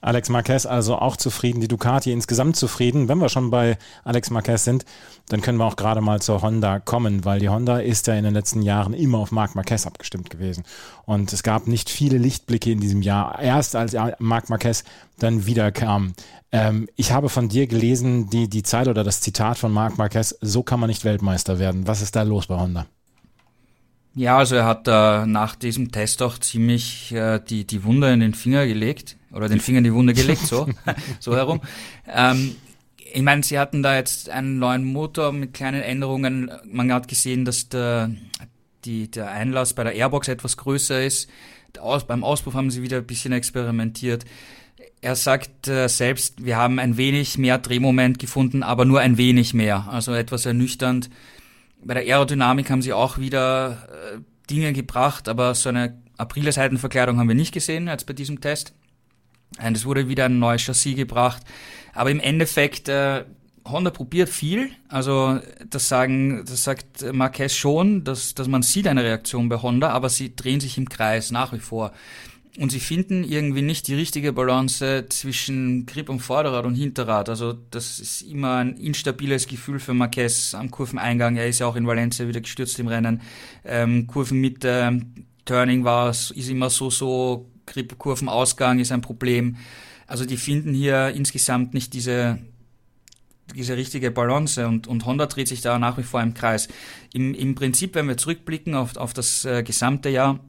[0.00, 3.08] Alex Marquez also auch zufrieden, die Ducati insgesamt zufrieden.
[3.08, 4.86] Wenn wir schon bei Alex Marquez sind,
[5.28, 8.24] dann können wir auch gerade mal zur Honda kommen, weil die Honda ist ja in
[8.24, 10.64] den letzten Jahren immer auf Marc Marquez abgestimmt gewesen.
[11.04, 13.40] Und es gab nicht viele Lichtblicke in diesem Jahr.
[13.40, 14.84] Erst als Marc Marquez
[15.18, 16.14] dann wieder kam.
[16.50, 20.34] Ähm, ich habe von dir gelesen, die, die Zeile oder das Zitat von Marc Marquez,
[20.40, 21.86] so kann man nicht Weltmeister werden.
[21.86, 22.86] Was ist da los bei Honda?
[24.14, 28.20] Ja, also er hat äh, nach diesem Test auch ziemlich äh, die, die Wunder in
[28.20, 30.68] den Finger gelegt oder den Finger in die Wunde gelegt, so,
[31.20, 31.60] so herum.
[32.06, 32.56] Ähm,
[33.12, 36.50] ich meine, sie hatten da jetzt einen neuen Motor mit kleinen Änderungen.
[36.64, 38.10] Man hat gesehen, dass der,
[38.84, 41.28] die, der Einlass bei der Airbox etwas größer ist.
[41.80, 44.24] Aus, beim Auspuff haben sie wieder ein bisschen experimentiert.
[45.00, 49.54] Er sagt äh, selbst, wir haben ein wenig mehr Drehmoment gefunden, aber nur ein wenig
[49.54, 49.88] mehr.
[49.88, 51.10] Also etwas ernüchternd.
[51.82, 54.18] Bei der Aerodynamik haben sie auch wieder äh,
[54.50, 58.74] Dinge gebracht, aber so eine Aprileseitenverkleidung haben wir nicht gesehen als bei diesem Test.
[59.58, 61.42] Und es wurde wieder ein neues Chassis gebracht.
[61.92, 63.24] Aber im Endeffekt, äh,
[63.66, 69.04] Honda probiert viel, also das sagen, das sagt Marquez schon, dass, dass man sieht eine
[69.04, 71.92] Reaktion bei Honda, aber sie drehen sich im Kreis nach wie vor.
[72.58, 77.28] Und sie finden irgendwie nicht die richtige Balance zwischen Grip und Vorderrad und Hinterrad.
[77.28, 81.36] Also das ist immer ein instabiles Gefühl für Marquez am Kurveneingang.
[81.36, 83.20] Er ist ja auch in Valencia wieder gestürzt im Rennen.
[83.64, 85.00] Ähm, Kurvenmitte,
[85.44, 87.46] Turning war ist immer so so.
[87.70, 89.56] Grip, Kurvenausgang ist ein Problem.
[90.06, 92.38] Also die finden hier insgesamt nicht diese
[93.54, 96.68] diese richtige Balance und, und Honda dreht sich da nach wie vor im Kreis.
[97.12, 100.40] Im, im Prinzip, wenn wir zurückblicken auf, auf das äh, gesamte Jahr,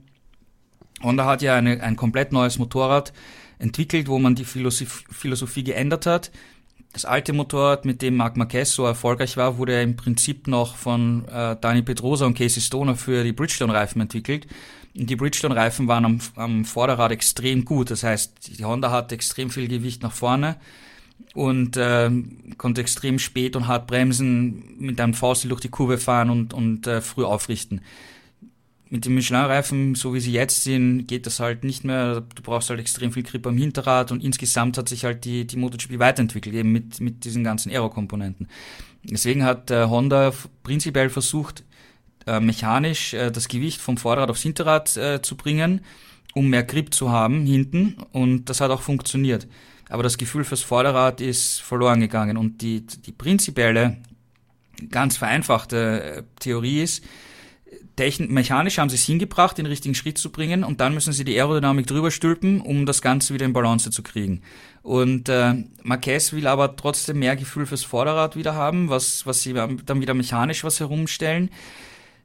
[1.01, 3.11] Honda hat ja eine, ein komplett neues Motorrad
[3.59, 6.31] entwickelt, wo man die Philosophie, Philosophie geändert hat.
[6.93, 10.75] Das alte Motorrad, mit dem Marc Marquez so erfolgreich war, wurde ja im Prinzip noch
[10.75, 14.45] von äh, Dani Pedrosa und Casey Stoner für die Bridgestone-Reifen entwickelt.
[14.93, 17.91] Die Bridgestone-Reifen waren am, am Vorderrad extrem gut.
[17.91, 20.57] Das heißt, die Honda hatte extrem viel Gewicht nach vorne
[21.33, 22.09] und äh,
[22.57, 26.87] konnte extrem spät und hart bremsen, mit einem Faust durch die Kurve fahren und, und
[26.87, 27.81] äh, früh aufrichten
[28.91, 32.23] mit den Michelin-Reifen, so wie sie jetzt sind, geht das halt nicht mehr.
[32.35, 35.55] Du brauchst halt extrem viel Grip am Hinterrad und insgesamt hat sich halt die, die
[35.55, 38.49] MotoGP weiterentwickelt, eben mit, mit diesen ganzen Aero-Komponenten.
[39.03, 41.63] Deswegen hat äh, Honda prinzipiell versucht,
[42.27, 45.81] äh, mechanisch äh, das Gewicht vom Vorderrad aufs Hinterrad äh, zu bringen,
[46.33, 49.47] um mehr Grip zu haben hinten und das hat auch funktioniert.
[49.89, 53.97] Aber das Gefühl fürs Vorderrad ist verloren gegangen und die, die prinzipielle,
[54.89, 57.03] ganz vereinfachte äh, Theorie ist,
[58.19, 61.37] mechanisch haben sie es hingebracht, den richtigen Schritt zu bringen und dann müssen sie die
[61.37, 64.41] Aerodynamik drüber stülpen, um das Ganze wieder in Balance zu kriegen.
[64.81, 65.53] Und äh,
[65.83, 70.13] Marquez will aber trotzdem mehr Gefühl fürs Vorderrad wieder haben, was, was sie dann wieder
[70.13, 71.51] mechanisch was herumstellen.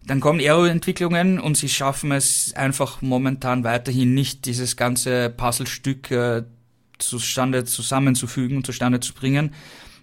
[0.06, 6.44] Dann kommen Aero-Entwicklungen und sie schaffen es einfach momentan weiterhin nicht, dieses ganze Puzzlestück äh,
[6.98, 9.52] zustande zusammenzufügen und zustande zu bringen.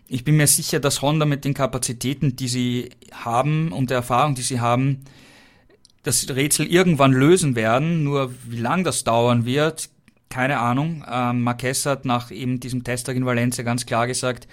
[0.08, 4.36] Ich bin mir sicher, dass Honda mit den Kapazitäten, die sie haben und der Erfahrung,
[4.36, 5.06] die sie haben,
[6.04, 8.04] das Rätsel irgendwann lösen werden.
[8.04, 9.90] Nur wie lang das dauern wird,
[10.30, 11.06] keine Ahnung.
[11.10, 14.48] Ähm, Marquez hat nach eben diesem Testtag in Valencia ganz klar gesagt,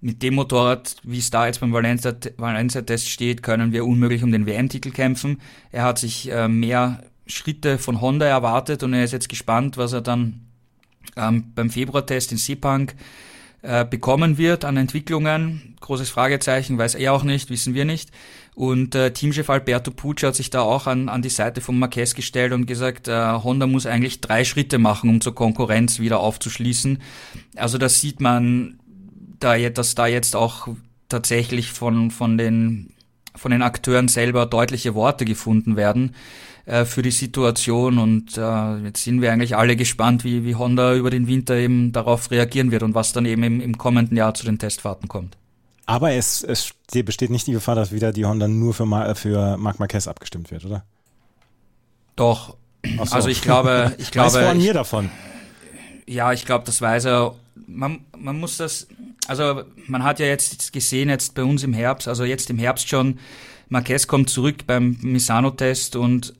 [0.00, 4.30] mit dem Motorrad, wie es da jetzt beim Valencia-Test Valencia steht, können wir unmöglich um
[4.30, 5.40] den WM-Titel kämpfen.
[5.72, 9.92] Er hat sich äh, mehr Schritte von Honda erwartet und er ist jetzt gespannt, was
[9.92, 10.46] er dann
[11.16, 12.92] ähm, beim Februar-Test in Sepang
[13.62, 15.76] äh, bekommen wird an Entwicklungen.
[15.80, 18.10] Großes Fragezeichen, weiß er auch nicht, wissen wir nicht.
[18.54, 22.14] Und äh, Teamchef Alberto Pucci hat sich da auch an, an die Seite von Marquez
[22.14, 26.98] gestellt und gesagt, äh, Honda muss eigentlich drei Schritte machen, um zur Konkurrenz wieder aufzuschließen.
[27.56, 28.78] Also das sieht man,
[29.40, 30.68] da, dass da jetzt auch
[31.08, 32.92] tatsächlich von, von, den,
[33.34, 36.14] von den Akteuren selber deutliche Worte gefunden werden
[36.66, 37.98] äh, für die Situation.
[37.98, 41.92] Und äh, jetzt sind wir eigentlich alle gespannt, wie, wie Honda über den Winter eben
[41.92, 45.36] darauf reagieren wird und was dann eben im, im kommenden Jahr zu den Testfahrten kommt.
[45.86, 49.78] Aber es, es besteht nicht die Gefahr, dass wieder die Honda nur für, für Marc
[49.78, 50.84] Marquez abgestimmt wird, oder?
[52.14, 52.56] Doch.
[52.84, 53.14] So.
[53.14, 54.34] Also ich glaube, ich glaube.
[54.34, 55.10] Weiß von mir davon.
[56.06, 57.34] Ja, ich glaube, das weiß er.
[57.70, 58.88] Man, man muss das,
[59.26, 62.88] also man hat ja jetzt gesehen, jetzt bei uns im Herbst, also jetzt im Herbst
[62.88, 63.18] schon,
[63.68, 66.32] Marquez kommt zurück beim Misano-Test und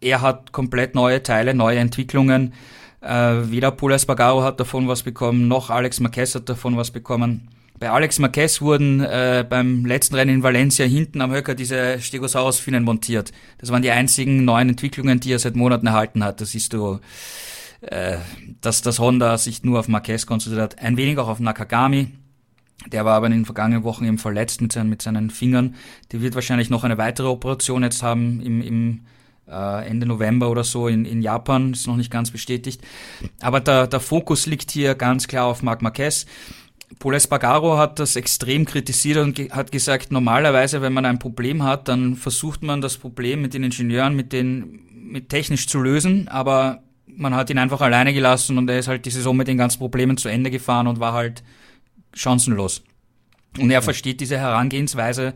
[0.00, 2.52] er hat komplett neue Teile, neue Entwicklungen.
[3.00, 7.48] Äh, weder Paul Espargaro hat davon was bekommen, noch Alex Marquez hat davon was bekommen.
[7.78, 12.84] Bei Alex Marquez wurden äh, beim letzten Rennen in Valencia hinten am Höcker diese Stegosaurus-Finnen
[12.84, 13.32] montiert.
[13.58, 16.40] Das waren die einzigen neuen Entwicklungen, die er seit Monaten erhalten hat.
[16.40, 17.00] Das siehst du,
[17.82, 18.18] äh,
[18.60, 20.78] dass das Honda sich nur auf Marquez konzentriert hat.
[20.78, 22.08] Ein wenig auch auf Nakagami.
[22.86, 25.74] Der war aber in den vergangenen Wochen eben verletzt mit seinen, mit seinen Fingern.
[26.10, 29.00] Die wird wahrscheinlich noch eine weitere Operation jetzt haben im, im
[29.48, 32.82] äh, Ende November oder so in, in Japan, ist noch nicht ganz bestätigt.
[33.40, 36.26] Aber der, der Fokus liegt hier ganz klar auf Marc Marquez.
[36.98, 41.62] Paul Espargaro hat das extrem kritisiert und ge hat gesagt, normalerweise, wenn man ein Problem
[41.62, 46.28] hat, dann versucht man das Problem mit den Ingenieuren, mit den, mit technisch zu lösen,
[46.28, 46.82] aber
[47.16, 49.78] man hat ihn einfach alleine gelassen und er ist halt die Saison mit den ganzen
[49.78, 51.42] Problemen zu Ende gefahren und war halt
[52.14, 52.82] chancenlos.
[53.58, 55.34] Und er versteht diese Herangehensweise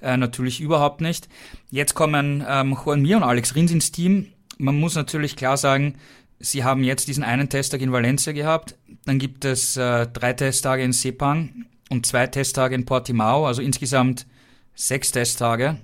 [0.00, 1.28] äh, natürlich überhaupt nicht.
[1.70, 4.28] Jetzt kommen ähm, Juan Mir und Alex Rins ins Team.
[4.58, 5.96] Man muss natürlich klar sagen,
[6.38, 8.76] sie haben jetzt diesen einen Testtag in Valencia gehabt.
[9.04, 14.26] Dann gibt es äh, drei Testtage in Sepang und zwei Testtage in Portimao, also insgesamt
[14.74, 15.78] sechs Testtage.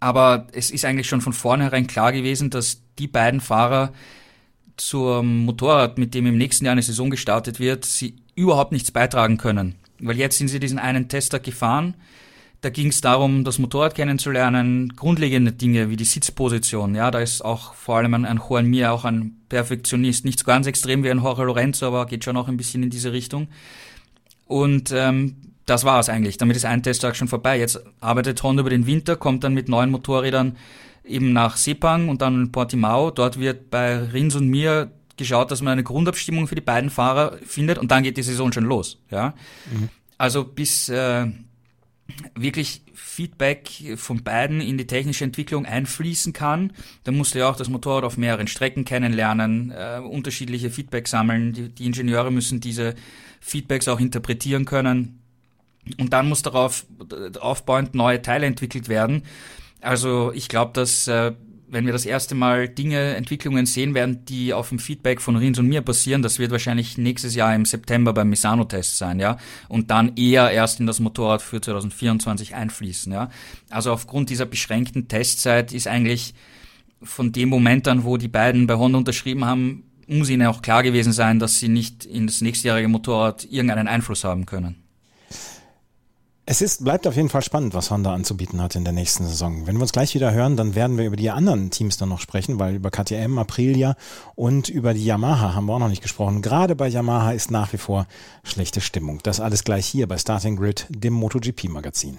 [0.00, 3.92] Aber es ist eigentlich schon von vornherein klar gewesen, dass die beiden Fahrer
[4.76, 9.38] zum Motorrad, mit dem im nächsten Jahr eine Saison gestartet wird, sie überhaupt nichts beitragen
[9.38, 9.76] können.
[10.00, 11.94] Weil jetzt sind sie diesen einen Testtag gefahren,
[12.62, 16.94] da ging es darum, das Motorrad kennenzulernen, grundlegende Dinge wie die Sitzposition.
[16.94, 20.24] Ja, da ist auch vor allem ein, ein Juan Mir auch ein Perfektionist.
[20.24, 22.90] Nicht so ganz extrem wie ein Jorge Lorenzo, aber geht schon auch ein bisschen in
[22.90, 23.48] diese Richtung.
[24.46, 26.38] Und ähm, das war es eigentlich.
[26.38, 27.58] Damit ist ein Testtag schon vorbei.
[27.58, 30.56] Jetzt arbeitet Honda über den Winter, kommt dann mit neuen Motorrädern
[31.04, 33.10] eben nach Sepang und dann in Portimao.
[33.10, 37.38] Dort wird bei Rins und mir geschaut, dass man eine Grundabstimmung für die beiden Fahrer
[37.44, 38.98] findet und dann geht die Saison schon los.
[39.10, 39.34] Ja,
[39.70, 39.88] mhm.
[40.18, 41.26] also bis äh,
[42.34, 46.72] wirklich Feedback von beiden in die technische Entwicklung einfließen kann,
[47.04, 51.52] dann musst du ja auch das Motorrad auf mehreren Strecken kennenlernen, äh, unterschiedliche Feedback sammeln.
[51.52, 52.94] Die, die Ingenieure müssen diese
[53.40, 55.20] Feedbacks auch interpretieren können.
[55.98, 56.86] Und dann muss darauf
[57.40, 59.24] aufbauend neue Teile entwickelt werden.
[59.82, 61.32] Also ich glaube, dass äh,
[61.72, 65.58] wenn wir das erste Mal Dinge, Entwicklungen sehen werden, die auf dem Feedback von Rins
[65.58, 69.90] und mir passieren, das wird wahrscheinlich nächstes Jahr im September beim Misano-Test sein, ja, und
[69.90, 73.30] dann eher erst in das Motorrad für 2024 einfließen, ja.
[73.70, 76.34] Also aufgrund dieser beschränkten Testzeit ist eigentlich
[77.02, 80.82] von dem Moment an, wo die beiden bei Honda unterschrieben haben, muss ihnen auch klar
[80.82, 84.81] gewesen sein, dass sie nicht in das nächstjährige Motorrad irgendeinen Einfluss haben können.
[86.44, 89.64] Es ist, bleibt auf jeden Fall spannend, was Honda anzubieten hat in der nächsten Saison.
[89.68, 92.18] Wenn wir uns gleich wieder hören, dann werden wir über die anderen Teams dann noch
[92.18, 93.94] sprechen, weil über KTM, Aprilia
[94.34, 96.42] und über die Yamaha haben wir auch noch nicht gesprochen.
[96.42, 98.08] Gerade bei Yamaha ist nach wie vor
[98.42, 99.20] schlechte Stimmung.
[99.22, 102.18] Das alles gleich hier bei Starting Grid, dem MotoGP-Magazin.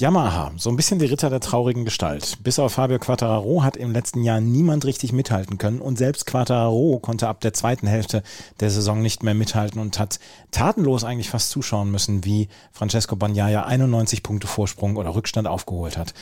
[0.00, 2.38] Yamaha, so ein bisschen die Ritter der traurigen Gestalt.
[2.42, 6.98] Bis auf Fabio Quattararo hat im letzten Jahr niemand richtig mithalten können und selbst Quattararo
[7.00, 8.22] konnte ab der zweiten Hälfte
[8.60, 10.18] der Saison nicht mehr mithalten und hat
[10.52, 16.14] tatenlos eigentlich fast zuschauen müssen, wie Francesco Bagnaia 91 Punkte Vorsprung oder Rückstand aufgeholt hat.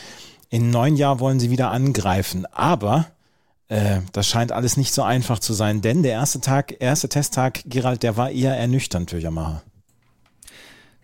[0.50, 3.06] In neun Jahr wollen sie wieder angreifen, aber
[3.68, 7.60] äh, das scheint alles nicht so einfach zu sein, denn der erste Tag, erste Testtag,
[7.66, 9.62] Gerald, der war eher ernüchternd für Yamaha.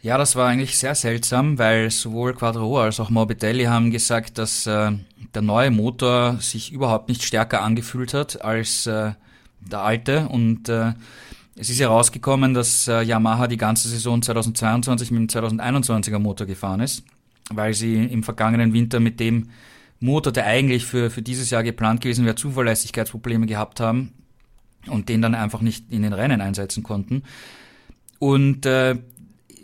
[0.05, 4.67] Ja, das war eigentlich sehr seltsam, weil sowohl Quadro als auch Morbidelli haben gesagt, dass
[4.67, 4.93] äh,
[5.35, 9.13] der neue Motor sich überhaupt nicht stärker angefühlt hat als äh,
[9.61, 10.29] der alte.
[10.29, 10.93] Und äh,
[11.57, 16.81] es ist herausgekommen, dass äh, Yamaha die ganze Saison 2022 mit dem 2021er Motor gefahren
[16.81, 17.03] ist,
[17.51, 19.49] weil sie im vergangenen Winter mit dem
[20.01, 24.13] Motor, der eigentlich für, für dieses Jahr geplant gewesen wäre, Zuverlässigkeitsprobleme gehabt haben
[24.87, 27.23] und den dann einfach nicht in den Rennen einsetzen konnten.
[28.19, 28.97] Und äh,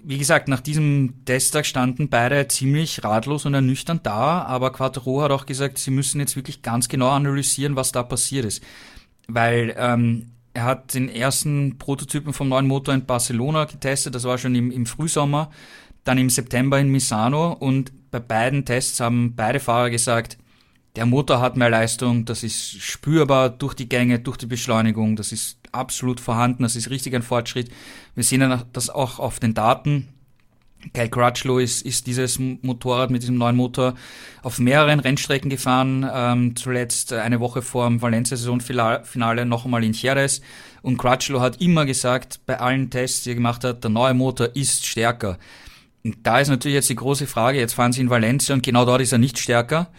[0.04, 5.30] wie gesagt, nach diesem Testtag standen beide ziemlich ratlos und ernüchternd da, aber Quattro hat
[5.30, 8.62] auch gesagt, sie müssen jetzt wirklich ganz genau analysieren, was da passiert ist.
[9.28, 14.38] Weil ähm, er hat den ersten Prototypen vom neuen Motor in Barcelona getestet, das war
[14.38, 15.50] schon im, im Frühsommer,
[16.04, 20.38] dann im September in Misano und bei beiden Tests haben beide Fahrer gesagt,
[20.96, 25.32] der Motor hat mehr Leistung, das ist spürbar durch die Gänge, durch die Beschleunigung, das
[25.32, 27.70] ist absolut vorhanden, das ist richtig ein Fortschritt.
[28.14, 30.08] Wir sehen das auch auf den Daten.
[30.94, 33.94] Kyle Crutchlow ist, ist dieses Motorrad mit diesem neuen Motor
[34.42, 40.40] auf mehreren Rennstrecken gefahren, ähm, zuletzt eine Woche vor dem Valencia-Saisonfinale noch einmal in Jerez.
[40.80, 44.56] Und Crutchlow hat immer gesagt, bei allen Tests, die er gemacht hat, der neue Motor
[44.56, 45.38] ist stärker.
[46.02, 48.86] Und da ist natürlich jetzt die große Frage, jetzt fahren sie in Valencia und genau
[48.86, 49.90] dort ist er nicht stärker.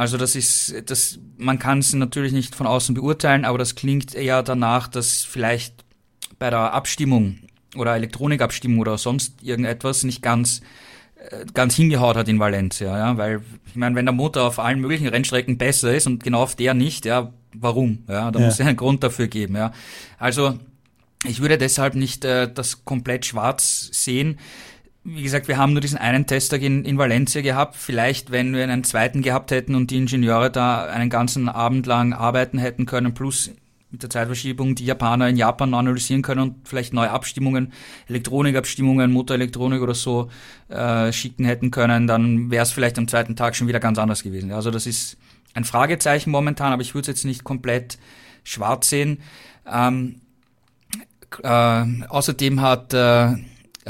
[0.00, 4.14] Also das ist, das, man kann es natürlich nicht von außen beurteilen, aber das klingt
[4.14, 5.84] eher danach, dass vielleicht
[6.38, 7.40] bei der Abstimmung
[7.76, 10.62] oder Elektronikabstimmung oder sonst irgendetwas nicht ganz
[11.28, 14.80] äh, ganz hingehaut hat in Valencia, ja, weil ich meine, wenn der Motor auf allen
[14.80, 18.04] möglichen Rennstrecken besser ist und genau auf der nicht, ja, warum?
[18.08, 18.46] Ja, da ja.
[18.46, 19.70] muss es einen Grund dafür geben, ja.
[20.18, 20.58] Also
[21.26, 24.38] ich würde deshalb nicht äh, das komplett schwarz sehen
[25.04, 27.76] wie gesagt, wir haben nur diesen einen Testtag in, in Valencia gehabt.
[27.76, 32.12] Vielleicht, wenn wir einen zweiten gehabt hätten und die Ingenieure da einen ganzen Abend lang
[32.12, 33.50] arbeiten hätten können, plus
[33.90, 37.72] mit der Zeitverschiebung die Japaner in Japan analysieren können und vielleicht neue Abstimmungen,
[38.08, 40.30] Elektronikabstimmungen, Motorelektronik oder so
[40.68, 44.22] äh, schicken hätten können, dann wäre es vielleicht am zweiten Tag schon wieder ganz anders
[44.22, 44.52] gewesen.
[44.52, 45.16] Also das ist
[45.54, 47.98] ein Fragezeichen momentan, aber ich würde es jetzt nicht komplett
[48.44, 49.22] schwarz sehen.
[49.70, 50.20] Ähm,
[51.42, 53.34] äh, außerdem hat äh,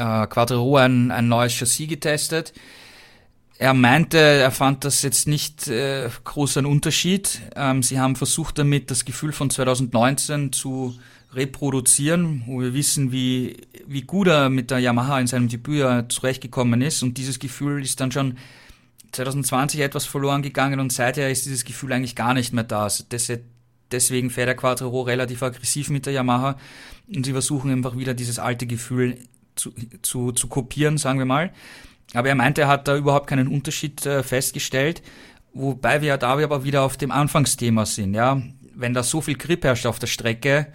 [0.01, 2.53] äh, Quadro ein, ein neues Chassis getestet.
[3.59, 7.43] Er meinte, er fand das jetzt nicht äh, groß ein Unterschied.
[7.55, 10.97] Ähm, sie haben versucht damit das Gefühl von 2019 zu
[11.35, 16.81] reproduzieren, wo wir wissen, wie, wie gut er mit der Yamaha in seinem Debüt zurechtgekommen
[16.81, 17.03] ist.
[17.03, 18.39] Und dieses Gefühl ist dann schon
[19.13, 22.85] 2020 etwas verloren gegangen und seither ist dieses Gefühl eigentlich gar nicht mehr da.
[22.85, 23.05] Also
[23.93, 26.57] deswegen fährt der Quattro relativ aggressiv mit der Yamaha
[27.15, 29.19] und sie versuchen einfach wieder dieses alte Gefühl
[29.61, 31.53] zu, zu, zu kopieren, sagen wir mal.
[32.15, 35.03] Aber er meinte, er hat da überhaupt keinen Unterschied äh, festgestellt.
[35.53, 38.43] Wobei wir da aber wieder auf dem Anfangsthema sind, ja.
[38.75, 40.69] Wenn da so viel Grip herrscht auf der Strecke,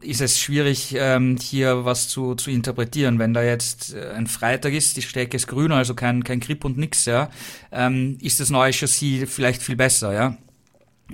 [0.00, 3.18] ist es schwierig, ähm, hier was zu, zu interpretieren.
[3.18, 6.64] Wenn da jetzt äh, ein Freitag ist, die Strecke ist grün, also kein, kein Grip
[6.64, 7.30] und nix, ja,
[7.70, 10.36] ähm, ist das neue Chassis vielleicht viel besser, ja.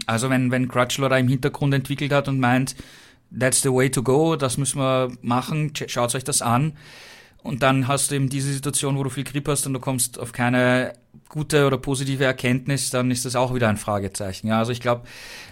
[0.07, 2.77] Also wenn, wenn Crutchlow da im Hintergrund entwickelt hat und meint,
[3.31, 6.73] that's the way to go, das müssen wir machen, schaut euch das an.
[7.43, 10.19] Und dann hast du eben diese Situation, wo du viel Grip hast und du kommst
[10.19, 10.95] auf keine
[11.29, 14.49] gute oder positive Erkenntnis, dann ist das auch wieder ein Fragezeichen.
[14.49, 15.03] Ja, also ich glaube,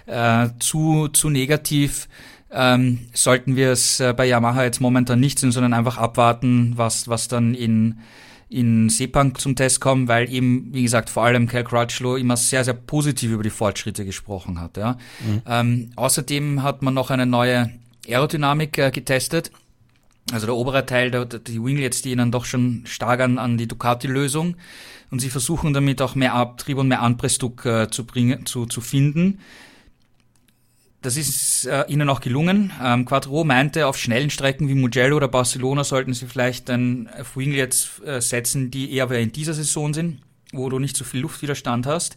[0.07, 2.09] äh, zu, zu negativ
[2.51, 7.09] ähm, sollten wir es äh, bei Yamaha jetzt momentan nicht sehen, sondern einfach abwarten, was,
[7.09, 8.01] was dann in,
[8.49, 12.65] in Sepang zum Test kommt, weil eben, wie gesagt, vor allem Cal Crutchlow immer sehr,
[12.65, 14.77] sehr positiv über die Fortschritte gesprochen hat.
[14.77, 14.99] Ja.
[15.21, 15.43] Mhm.
[15.47, 17.71] Ähm, außerdem hat man noch eine neue
[18.07, 19.51] Aerodynamik äh, getestet.
[20.33, 23.69] Also der obere Teil, der, die Winglets, die ihnen doch schon stark an, an die
[23.69, 24.57] Ducati-Lösung
[25.11, 28.81] und sie versuchen damit auch mehr Abtrieb und mehr Anpressdruck äh, zu bringen, zu, zu
[28.81, 29.39] finden.
[31.05, 32.73] Das ist äh, ihnen auch gelungen.
[32.83, 37.37] Ähm, Quattro meinte, auf schnellen Strecken wie Mugello oder Barcelona sollten sie vielleicht dann auf
[37.37, 40.23] Winglets äh, setzen, die eher in dieser Saison sind,
[40.55, 42.17] wo du nicht so viel Luftwiderstand hast.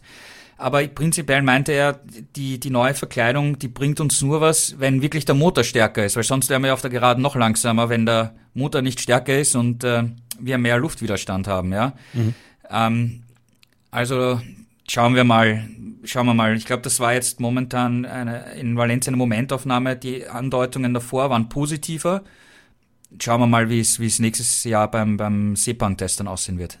[0.56, 2.00] Aber prinzipiell meinte er,
[2.34, 6.16] die, die neue Verkleidung, die bringt uns nur was, wenn wirklich der Motor stärker ist,
[6.16, 9.54] weil sonst wären wir auf der Geraden noch langsamer, wenn der Motor nicht stärker ist
[9.54, 10.04] und äh,
[10.40, 11.92] wir mehr Luftwiderstand haben, ja.
[12.14, 12.34] Mhm.
[12.70, 13.22] Ähm,
[13.90, 14.40] also
[14.88, 15.68] schauen wir mal,
[16.04, 16.56] schauen wir mal.
[16.56, 19.96] Ich glaube, das war jetzt momentan eine, in Valencia eine Momentaufnahme.
[19.96, 22.22] Die Andeutungen davor waren positiver.
[23.20, 26.78] Schauen wir mal, wie es, nächstes Jahr beim, beim Sepang-Test dann aussehen wird.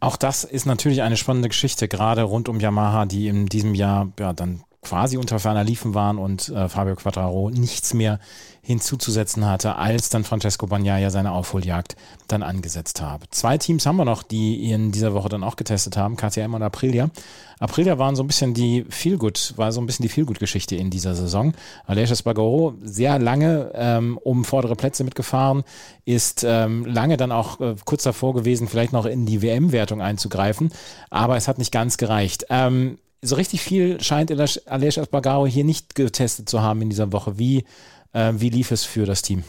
[0.00, 4.10] Auch das ist natürlich eine spannende Geschichte, gerade rund um Yamaha, die in diesem Jahr
[4.18, 8.18] ja dann quasi unter ferner Liefen waren und äh, Fabio Quattraro nichts mehr
[8.62, 11.96] hinzuzusetzen hatte, als dann Francesco Bagnaia seine Aufholjagd
[12.28, 13.26] dann angesetzt habe.
[13.30, 16.62] Zwei Teams haben wir noch, die in dieser Woche dann auch getestet haben, KTM und
[16.62, 17.10] Aprilia.
[17.58, 21.14] Aprilia waren so ein bisschen die Feelgood, war so ein bisschen die Feelgood-Geschichte in dieser
[21.14, 21.52] Saison.
[21.86, 25.64] Aleix Espargaro sehr lange ähm, um vordere Plätze mitgefahren,
[26.04, 30.70] ist ähm, lange dann auch äh, kurz davor gewesen, vielleicht noch in die WM-Wertung einzugreifen,
[31.10, 32.46] aber es hat nicht ganz gereicht.
[32.50, 37.38] Ähm, so richtig viel scheint Aleix Espargaro hier nicht getestet zu haben in dieser Woche.
[37.38, 37.64] Wie,
[38.12, 39.44] äh, wie lief es für das Team?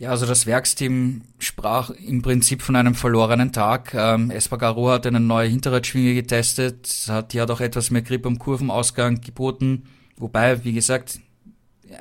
[0.00, 3.92] Ja, also das Werksteam sprach im Prinzip von einem verlorenen Tag.
[3.92, 8.38] Ähm, Espargaro hat eine neue Hinterradschwinge getestet, hat, die hat auch etwas mehr Grip am
[8.38, 9.84] Kurvenausgang geboten.
[10.16, 11.20] Wobei, wie gesagt,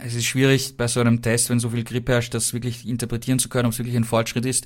[0.05, 3.37] es ist schwierig bei so einem Test, wenn so viel Grip herrscht, das wirklich interpretieren
[3.37, 4.65] zu können, ob es wirklich ein Fortschritt ist.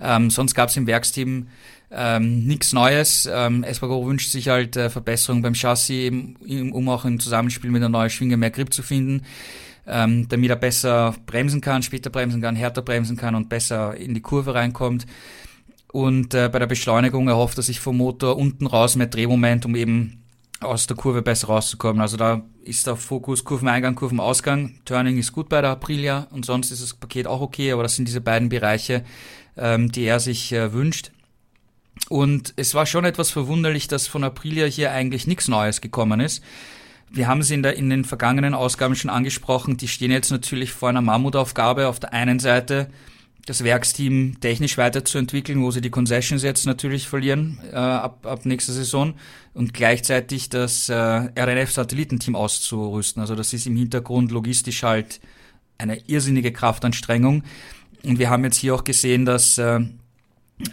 [0.00, 1.48] Ähm, sonst gab es im Werksteam
[1.90, 3.28] ähm, nichts Neues.
[3.30, 7.82] Ähm, Espargaro wünscht sich halt äh, Verbesserung beim Chassis, eben, um auch im Zusammenspiel mit
[7.82, 9.22] der neuen Schwinge mehr Grip zu finden
[9.90, 14.14] ähm, damit er besser bremsen kann, später bremsen kann, härter bremsen kann und besser in
[14.14, 15.06] die Kurve reinkommt.
[15.92, 19.74] Und äh, bei der Beschleunigung erhofft er sich vom Motor unten raus mehr Drehmoment, um
[19.74, 20.22] eben
[20.60, 22.00] aus der Kurve besser rauszukommen.
[22.00, 24.74] Also da ist der Fokus Kurveneingang, Kurvenausgang.
[24.84, 27.96] Turning ist gut bei der Aprilia und sonst ist das Paket auch okay, aber das
[27.96, 29.04] sind diese beiden Bereiche,
[29.56, 31.10] ähm, die er sich äh, wünscht.
[32.08, 36.42] Und es war schon etwas verwunderlich, dass von Aprilia hier eigentlich nichts Neues gekommen ist.
[37.12, 39.76] Wir haben sie in, der, in den vergangenen Ausgaben schon angesprochen.
[39.76, 41.88] Die stehen jetzt natürlich vor einer Mammutaufgabe.
[41.88, 42.88] Auf der einen Seite
[43.46, 48.72] das Werksteam technisch weiterzuentwickeln, wo sie die Concessions jetzt natürlich verlieren äh, ab, ab nächster
[48.72, 49.14] Saison
[49.54, 53.20] und gleichzeitig das äh, RNF-Satellitenteam auszurüsten.
[53.20, 55.20] Also das ist im Hintergrund logistisch halt
[55.78, 57.42] eine irrsinnige Kraftanstrengung.
[58.04, 59.80] Und wir haben jetzt hier auch gesehen, dass äh,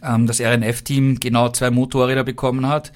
[0.03, 2.91] ähm, das RNF-Team genau zwei Motorräder bekommen hat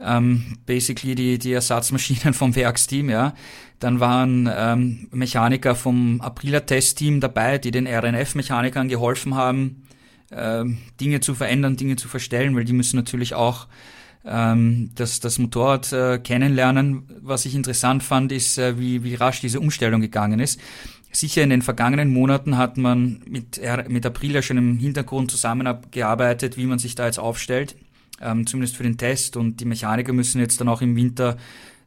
[0.00, 3.34] ähm, basically die, die Ersatzmaschinen vom Werksteam, ja.
[3.80, 9.86] Dann waren ähm, Mechaniker vom Aprilia-Testteam dabei, die den RNF-Mechanikern geholfen haben,
[10.30, 13.66] ähm, Dinge zu verändern, Dinge zu verstellen, weil die müssen natürlich auch
[14.24, 17.04] ähm, das, das Motorrad äh, kennenlernen.
[17.20, 20.60] Was ich interessant fand, ist, äh, wie, wie rasch diese Umstellung gegangen ist.
[21.12, 26.66] Sicher in den vergangenen Monaten hat man mit, mit Aprilia schon im Hintergrund zusammengearbeitet, wie
[26.66, 27.76] man sich da jetzt aufstellt
[28.20, 29.36] ähm, zumindest für den Test.
[29.36, 31.36] Und die Mechaniker müssen jetzt dann auch im Winter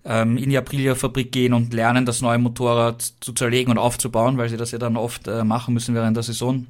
[0.05, 4.49] ähm, in die Aprilia-Fabrik gehen und lernen, das neue Motorrad zu zerlegen und aufzubauen, weil
[4.49, 6.65] sie das ja dann oft äh, machen müssen während der Saison.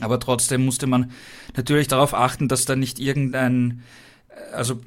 [0.00, 1.12] Aber trotzdem musste man
[1.56, 3.82] natürlich darauf achten, dass da nicht irgendein
[4.28, 4.80] äh, also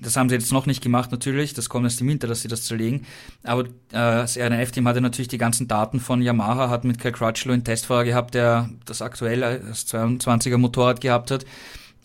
[0.00, 2.48] das haben sie jetzt noch nicht gemacht natürlich, das kommt erst im Winter, dass sie
[2.48, 3.06] das zerlegen.
[3.42, 7.52] Aber äh, das RNF-Team hatte natürlich die ganzen Daten von Yamaha, hat mit Cal Crutchlow
[7.52, 11.44] einen Testfahrer gehabt, der das aktuelle, das 22er Motorrad gehabt hat.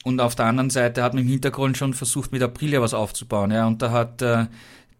[0.04, 3.52] Und auf der anderen Seite hat man im Hintergrund schon versucht, mit Aprilia was aufzubauen.
[3.52, 4.46] Ja, und da hat äh,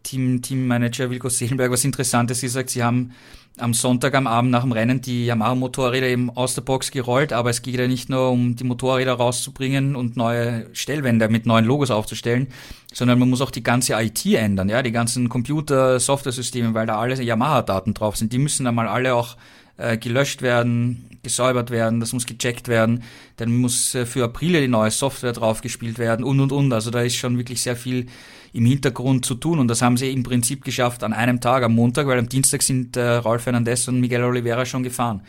[0.04, 2.70] Team, Teammanager Wilko Seelenberg was Interessantes gesagt.
[2.70, 3.12] Sie haben
[3.58, 7.50] am Sonntag am Abend nach dem Rennen die Yamaha-Motorräder eben aus der Box gerollt, aber
[7.50, 11.92] es geht ja nicht nur um die Motorräder rauszubringen und neue Stellwände mit neuen Logos
[11.92, 12.48] aufzustellen,
[12.94, 16.98] sondern man muss auch die ganze IT ändern, ja, die ganzen Computer, Software-Systeme, weil da
[16.98, 19.36] alle Yamaha-Daten drauf sind, die müssen dann mal alle auch
[19.78, 23.04] äh, gelöscht werden, gesäubert werden, das muss gecheckt werden,
[23.38, 26.74] dann muss äh, für April die neue Software draufgespielt werden und und und.
[26.74, 28.08] Also da ist schon wirklich sehr viel
[28.54, 31.74] im Hintergrund zu tun und das haben sie im Prinzip geschafft an einem Tag, am
[31.74, 35.22] Montag, weil am Dienstag sind äh, Raul Fernandez und Miguel Oliveira schon gefahren.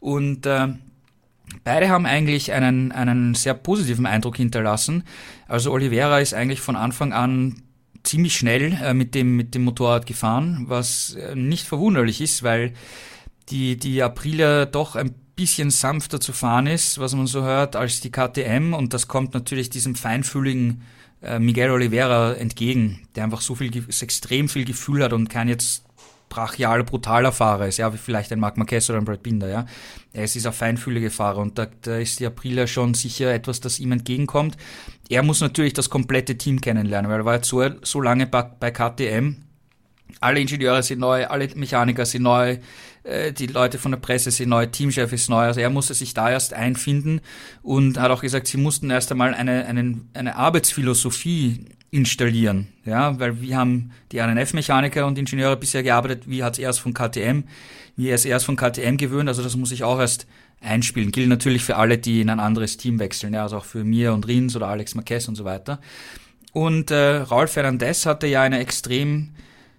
[0.00, 0.68] Und äh,
[1.64, 5.04] Beide haben eigentlich einen, einen sehr positiven Eindruck hinterlassen.
[5.46, 7.62] Also Oliveira ist eigentlich von Anfang an
[8.02, 12.72] ziemlich schnell äh, mit, dem, mit dem Motorrad gefahren, was äh, nicht verwunderlich ist, weil
[13.48, 18.00] die, die Aprilia doch ein bisschen sanfter zu fahren ist, was man so hört, als
[18.00, 20.82] die KTM und das kommt natürlich diesem feinfühligen
[21.22, 25.84] äh, Miguel Oliveira entgegen, der einfach so viel, extrem viel Gefühl hat und kein jetzt
[26.28, 29.66] brachialer, brutaler Fahrer ist, ja, wie vielleicht ein Marc Marquez oder ein Brad Binder, ja.
[30.12, 33.78] Er ist dieser feinfühlige Fahrer und da, da ist die Aprilia schon sicher etwas, das
[33.78, 34.56] ihm entgegenkommt.
[35.08, 38.42] Er muss natürlich das komplette Team kennenlernen, weil er war jetzt so, so lange bei,
[38.42, 39.45] bei KTM.
[40.20, 42.58] Alle Ingenieure sind neu, alle Mechaniker sind neu,
[43.02, 46.14] äh, die Leute von der Presse sind neu, Teamchef ist neu, also er musste sich
[46.14, 47.20] da erst einfinden
[47.62, 53.40] und hat auch gesagt, sie mussten erst einmal eine, eine, eine Arbeitsphilosophie installieren, ja, weil
[53.40, 57.44] wir haben die RNF-Mechaniker und Ingenieure bisher gearbeitet, wie hat es erst von KTM,
[57.96, 60.26] wie er es erst von KTM gewöhnt, also das muss ich auch erst
[60.60, 61.12] einspielen.
[61.12, 64.12] Gilt natürlich für alle, die in ein anderes Team wechseln, ja, also auch für mir
[64.12, 65.80] und Rins oder Alex Marquez und so weiter.
[66.52, 69.34] Und äh, Raul Fernandez hatte ja eine extrem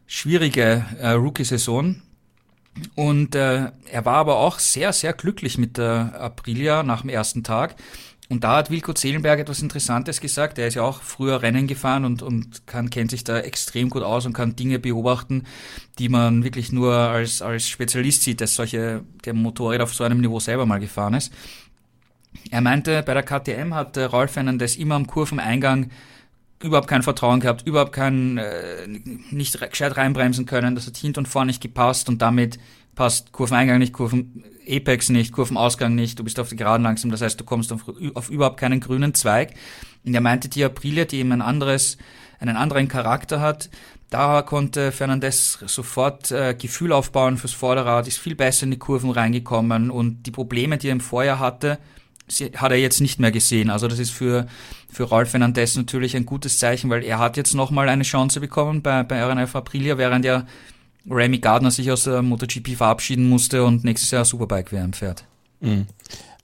[0.07, 2.01] schwierige äh, Rookie-Saison,
[2.95, 7.43] und äh, er war aber auch sehr, sehr glücklich mit der Aprilia nach dem ersten
[7.43, 7.75] Tag.
[8.29, 10.59] Und da hat Wilko Zehlenberg etwas Interessantes gesagt.
[10.59, 14.03] Er ist ja auch früher Rennen gefahren und, und kann, kennt sich da extrem gut
[14.03, 15.45] aus und kann Dinge beobachten,
[15.97, 20.19] die man wirklich nur als, als Spezialist sieht, dass solche, der Motorrad auf so einem
[20.19, 21.31] Niveau selber mal gefahren ist.
[22.51, 25.89] Er meinte, bei der KTM hat äh, Rolf Fernandes immer am Kurveneingang
[26.61, 28.87] überhaupt kein Vertrauen gehabt, überhaupt kein, äh,
[29.31, 32.57] nicht gescheit reinbremsen können, das hat hinten und vorne nicht gepasst und damit
[32.95, 37.21] passt Kurveneingang nicht, Kurven Apex nicht, Kurvenausgang nicht, du bist auf die Geraden langsam, das
[37.21, 37.85] heißt, du kommst auf,
[38.15, 39.53] auf überhaupt keinen grünen Zweig.
[40.03, 41.97] Und er meinte, die Aprilia, die eben ein anderes,
[42.39, 43.69] einen anderen Charakter hat,
[44.09, 49.11] da konnte Fernandez sofort äh, Gefühl aufbauen fürs Vorderrad, ist viel besser in die Kurven
[49.11, 51.77] reingekommen und die Probleme, die er im Vorjahr hatte,
[52.55, 53.69] hat er jetzt nicht mehr gesehen.
[53.69, 54.47] Also das ist für,
[54.91, 58.82] für Rolf Fernandez natürlich ein gutes Zeichen, weil er hat jetzt nochmal eine Chance bekommen
[58.82, 60.45] bei, bei RNF Aprilia, während ja
[61.09, 65.23] Remy Gardner sich aus der MotoGP verabschieden musste und nächstes Jahr Superbike-WM fährt.
[65.61, 65.88] Mhm.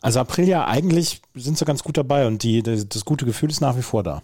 [0.02, 3.78] Also Aprilia, eigentlich sind sie ganz gut dabei und die, das gute Gefühl ist nach
[3.78, 4.24] wie vor da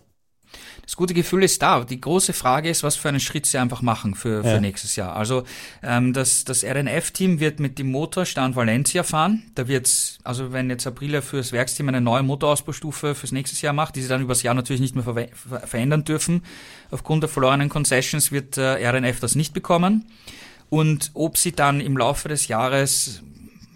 [0.90, 1.84] das gute Gefühl ist da.
[1.84, 4.60] Die große Frage ist, was für einen Schritt sie einfach machen für, für ja.
[4.60, 5.16] nächstes Jahr.
[5.16, 5.44] Also
[5.84, 9.44] ähm, das, das RNF-Team wird mit dem Motor Stand Valencia fahren.
[9.54, 13.98] Da wird's, also wenn jetzt Aprilia fürs Werksteam eine neue Motorausbaustufe fürs nächste Jahr macht,
[13.98, 16.44] die sie dann übers Jahr natürlich nicht mehr ver ver verändern dürfen,
[16.90, 20.06] aufgrund der verlorenen Concessions wird äh, RNF das nicht bekommen.
[20.70, 23.22] Und ob sie dann im Laufe des Jahres,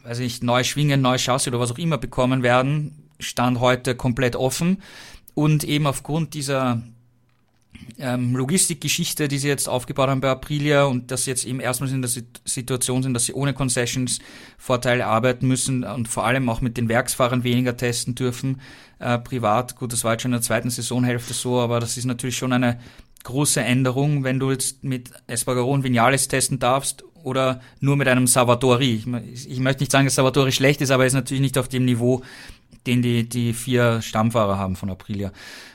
[0.03, 4.35] weiß ich, neue Schwingen, neue Chassis oder was auch immer bekommen werden, stand heute komplett
[4.35, 4.81] offen.
[5.35, 6.81] Und eben aufgrund dieser
[7.97, 11.91] ähm, Logistikgeschichte, die sie jetzt aufgebaut haben bei Aprilia und dass sie jetzt eben erstmals
[11.91, 12.11] in der
[12.45, 14.19] Situation sind, dass sie ohne Concessions
[14.57, 18.61] Vorteile arbeiten müssen und vor allem auch mit den Werksfahrern weniger testen dürfen,
[18.99, 19.75] äh, privat.
[19.75, 22.53] Gut, das war jetzt schon in der zweiten Saisonhälfte so, aber das ist natürlich schon
[22.53, 22.79] eine
[23.23, 28.27] große Änderung, wenn du jetzt mit Espargaro und Vinales testen darfst oder nur mit einem
[28.27, 29.01] Salvatori.
[29.31, 31.69] Ich, ich möchte nicht sagen, dass Salvatori schlecht ist, aber er ist natürlich nicht auf
[31.69, 32.21] dem Niveau,
[32.87, 35.31] den die, die vier Stammfahrer haben von Aprilia.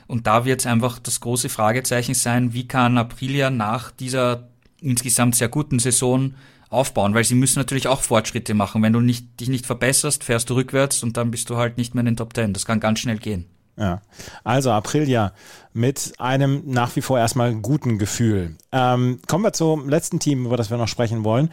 [0.07, 4.49] Und da wird es einfach das große Fragezeichen sein, wie kann Aprilia nach dieser
[4.81, 6.33] insgesamt sehr guten Saison
[6.69, 8.83] aufbauen, weil sie müssen natürlich auch Fortschritte machen.
[8.83, 11.95] Wenn du nicht, dich nicht verbesserst, fährst du rückwärts und dann bist du halt nicht
[11.95, 12.53] mehr in den Top Ten.
[12.53, 13.45] Das kann ganz schnell gehen.
[13.79, 14.01] Ja,
[14.43, 15.31] also Aprilia
[15.71, 18.57] mit einem nach wie vor erstmal guten Gefühl.
[18.73, 21.49] Ähm, kommen wir zum letzten Team, über das wir noch sprechen wollen.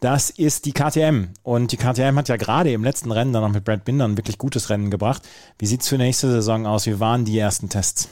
[0.00, 1.28] Das ist die KTM.
[1.42, 4.18] Und die KTM hat ja gerade im letzten Rennen dann noch mit Brad Binder ein
[4.18, 5.26] wirklich gutes Rennen gebracht.
[5.58, 6.86] Wie sieht es für nächste Saison aus?
[6.86, 8.10] Wie waren die ersten Tests?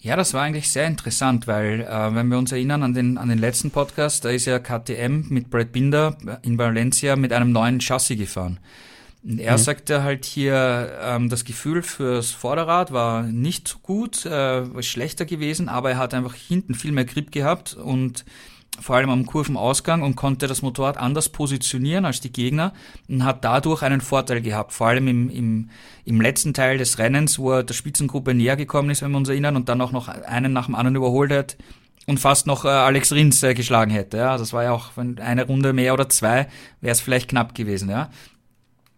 [0.00, 3.28] Ja, das war eigentlich sehr interessant, weil äh, wenn wir uns erinnern an den, an
[3.28, 7.78] den letzten Podcast, da ist ja KTM mit Brad Binder in Valencia mit einem neuen
[7.80, 8.58] Chassis gefahren.
[9.28, 9.58] Und er mhm.
[9.58, 15.26] sagte halt hier, ähm, das Gefühl fürs Vorderrad war nicht so gut, äh, war schlechter
[15.26, 18.24] gewesen, aber er hat einfach hinten viel mehr Grip gehabt und
[18.80, 22.72] vor allem am Kurvenausgang und konnte das Motorrad anders positionieren als die Gegner
[23.08, 24.72] und hat dadurch einen Vorteil gehabt.
[24.72, 25.70] Vor allem im, im,
[26.04, 29.28] im letzten Teil des Rennens, wo er der Spitzengruppe näher gekommen ist, wenn wir uns
[29.28, 31.56] erinnern, und dann auch noch einen nach dem anderen überholt hat
[32.06, 34.16] und fast noch äh, Alex Rins äh, geschlagen hätte.
[34.16, 36.48] Ja, das war ja auch wenn eine Runde mehr oder zwei
[36.80, 37.90] wäre es vielleicht knapp gewesen.
[37.90, 38.10] Ja.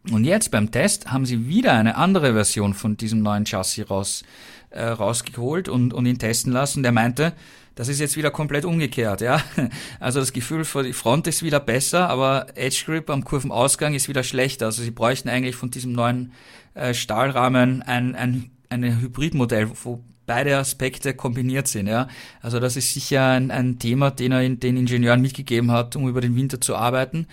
[0.08, 4.22] Und jetzt beim Test haben sie wieder eine andere Version von diesem neuen Chassis raus,
[4.70, 6.82] äh, rausgeholt und, und ihn testen lassen.
[6.82, 7.34] Der meinte,
[7.74, 9.42] das ist jetzt wieder komplett umgekehrt, ja.
[10.00, 14.08] Also das Gefühl für die Front ist wieder besser, aber Edge Grip am Kurvenausgang ist
[14.08, 14.66] wieder schlechter.
[14.66, 16.32] Also sie bräuchten eigentlich von diesem neuen
[16.74, 22.08] äh, Stahlrahmen ein, ein, ein Hybridmodell, wo beide Aspekte kombiniert sind, ja.
[22.40, 26.08] Also das ist sicher ein, ein Thema, den er in, den Ingenieuren mitgegeben hat, um
[26.08, 27.26] über den Winter zu arbeiten.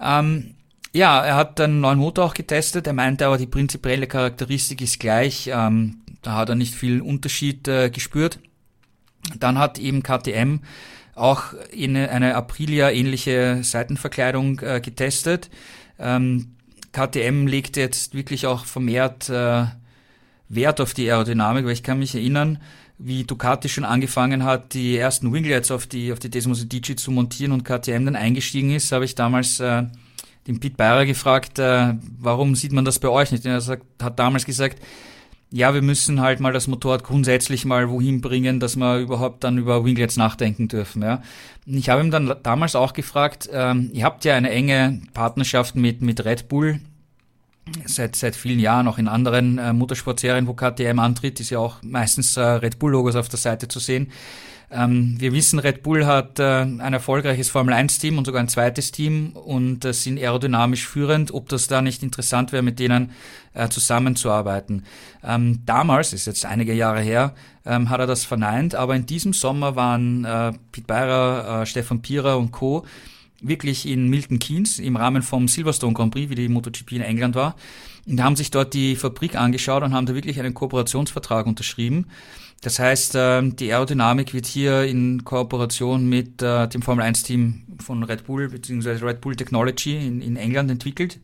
[0.00, 0.54] Ähm,
[0.94, 2.86] ja, er hat einen neuen Motor auch getestet.
[2.86, 5.50] Er meinte aber, die prinzipielle Charakteristik ist gleich.
[5.52, 8.38] Ähm, da hat er nicht viel Unterschied äh, gespürt.
[9.38, 10.60] Dann hat eben KTM
[11.16, 15.50] auch in eine Aprilia-ähnliche Seitenverkleidung äh, getestet.
[15.98, 16.54] Ähm,
[16.92, 19.64] KTM legt jetzt wirklich auch vermehrt äh,
[20.48, 22.58] Wert auf die Aerodynamik, weil ich kann mich erinnern,
[22.98, 27.10] wie Ducati schon angefangen hat, die ersten Winglets auf die, auf die Desmos Dici zu
[27.10, 29.84] montieren und KTM dann eingestiegen ist, habe ich damals äh,
[30.46, 33.44] den Pete Beirer gefragt, äh, warum sieht man das bei euch nicht?
[33.44, 34.80] Und er sagt, hat damals gesagt,
[35.50, 39.56] ja, wir müssen halt mal das Motorrad grundsätzlich mal wohin bringen, dass wir überhaupt dann
[39.56, 41.02] über Winglets nachdenken dürfen.
[41.02, 41.22] Ja.
[41.64, 46.02] Ich habe ihm dann damals auch gefragt, ähm, ihr habt ja eine enge Partnerschaft mit,
[46.02, 46.80] mit Red Bull,
[47.86, 51.76] seit, seit vielen Jahren auch in anderen äh, Motorsportserien, wo KTM antritt, ist ja auch
[51.82, 54.10] meistens äh, Red Bull-Logos auf der Seite zu sehen.
[54.70, 59.32] Ähm, wir wissen, Red Bull hat äh, ein erfolgreiches Formel-1-Team und sogar ein zweites Team
[59.32, 63.12] und äh, sind aerodynamisch führend, ob das da nicht interessant wäre, mit denen
[63.52, 64.84] äh, zusammenzuarbeiten.
[65.22, 67.34] Ähm, damals, ist jetzt einige Jahre her,
[67.64, 72.02] ähm, hat er das verneint, aber in diesem Sommer waren äh, Pete Beirer, äh, Stefan
[72.02, 72.84] Pierer und Co.
[73.40, 77.34] wirklich in Milton Keynes im Rahmen vom Silverstone Grand Prix, wie die MotoGP in England
[77.34, 77.56] war,
[78.06, 82.06] und haben sich dort die Fabrik angeschaut und haben da wirklich einen Kooperationsvertrag unterschrieben.
[82.60, 88.02] Das heißt, ähm, die Aerodynamik wird hier in Kooperation mit äh, dem Formel 1-Team von
[88.02, 89.04] Red Bull bzw.
[89.04, 91.20] Red Bull Technology in, in England entwickelt.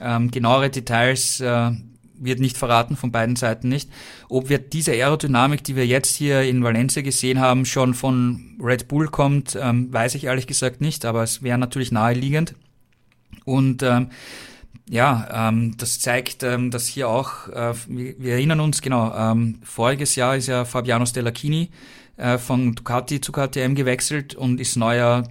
[0.00, 1.72] Ähm, genauere Details äh,
[2.18, 3.90] wird nicht verraten, von beiden Seiten nicht.
[4.28, 8.88] Ob wir diese Aerodynamik, die wir jetzt hier in Valencia gesehen haben, schon von Red
[8.88, 12.54] Bull kommt, ähm, weiß ich ehrlich gesagt nicht, aber es wäre natürlich naheliegend.
[13.44, 14.10] Und ähm,
[14.88, 19.60] ja, ähm, das zeigt, ähm, dass hier auch, äh, wir, wir, erinnern uns, genau, ähm,
[19.64, 21.70] voriges Jahr ist ja Fabiano Stellacchini
[22.16, 25.24] äh, von Ducati zu KTM gewechselt und ist neuer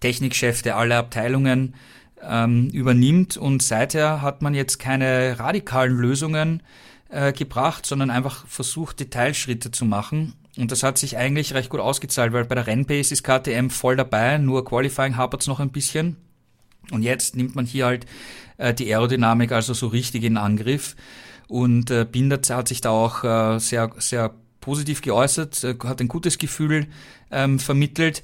[0.00, 1.74] Technikchef, der alle Abteilungen
[2.22, 3.36] ähm, übernimmt.
[3.36, 6.62] Und seither hat man jetzt keine radikalen Lösungen
[7.08, 10.34] äh, gebracht, sondern einfach versucht, Detailschritte zu machen.
[10.56, 13.96] Und das hat sich eigentlich recht gut ausgezahlt, weil bei der Rennpace ist KTM voll
[13.96, 16.16] dabei, nur Qualifying hapert es noch ein bisschen.
[16.90, 18.06] Und jetzt nimmt man hier halt
[18.58, 20.96] äh, die Aerodynamik also so richtig in Angriff.
[21.48, 26.08] Und äh, Binder hat sich da auch äh, sehr, sehr positiv geäußert, äh, hat ein
[26.08, 26.86] gutes Gefühl
[27.30, 28.22] ähm, vermittelt.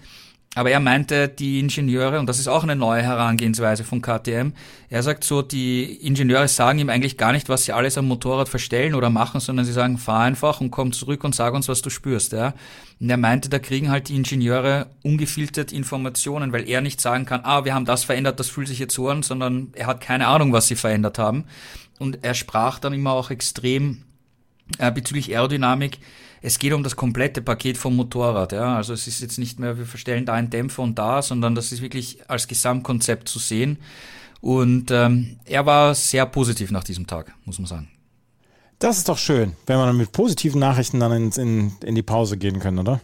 [0.54, 4.52] Aber er meinte, die Ingenieure, und das ist auch eine neue Herangehensweise von KTM,
[4.90, 8.50] er sagt so, die Ingenieure sagen ihm eigentlich gar nicht, was sie alles am Motorrad
[8.50, 11.80] verstellen oder machen, sondern sie sagen, fahr einfach und komm zurück und sag uns, was
[11.80, 12.32] du spürst.
[12.32, 12.52] Ja?
[13.00, 17.40] Und er meinte, da kriegen halt die Ingenieure ungefiltert Informationen, weil er nicht sagen kann,
[17.44, 20.26] ah, wir haben das verändert, das fühlt sich jetzt so an, sondern er hat keine
[20.26, 21.44] Ahnung, was sie verändert haben.
[21.98, 24.02] Und er sprach dann immer auch extrem
[24.78, 25.98] äh, bezüglich Aerodynamik,
[26.42, 28.52] es geht um das komplette Paket vom Motorrad.
[28.52, 28.76] Ja?
[28.76, 31.70] Also es ist jetzt nicht mehr, wir verstellen da einen Dämpfer und da, sondern das
[31.72, 33.78] ist wirklich als Gesamtkonzept zu sehen.
[34.40, 37.88] Und ähm, er war sehr positiv nach diesem Tag, muss man sagen.
[38.80, 42.02] Das ist doch schön, wenn wir dann mit positiven Nachrichten dann in, in, in die
[42.02, 43.00] Pause gehen können, oder?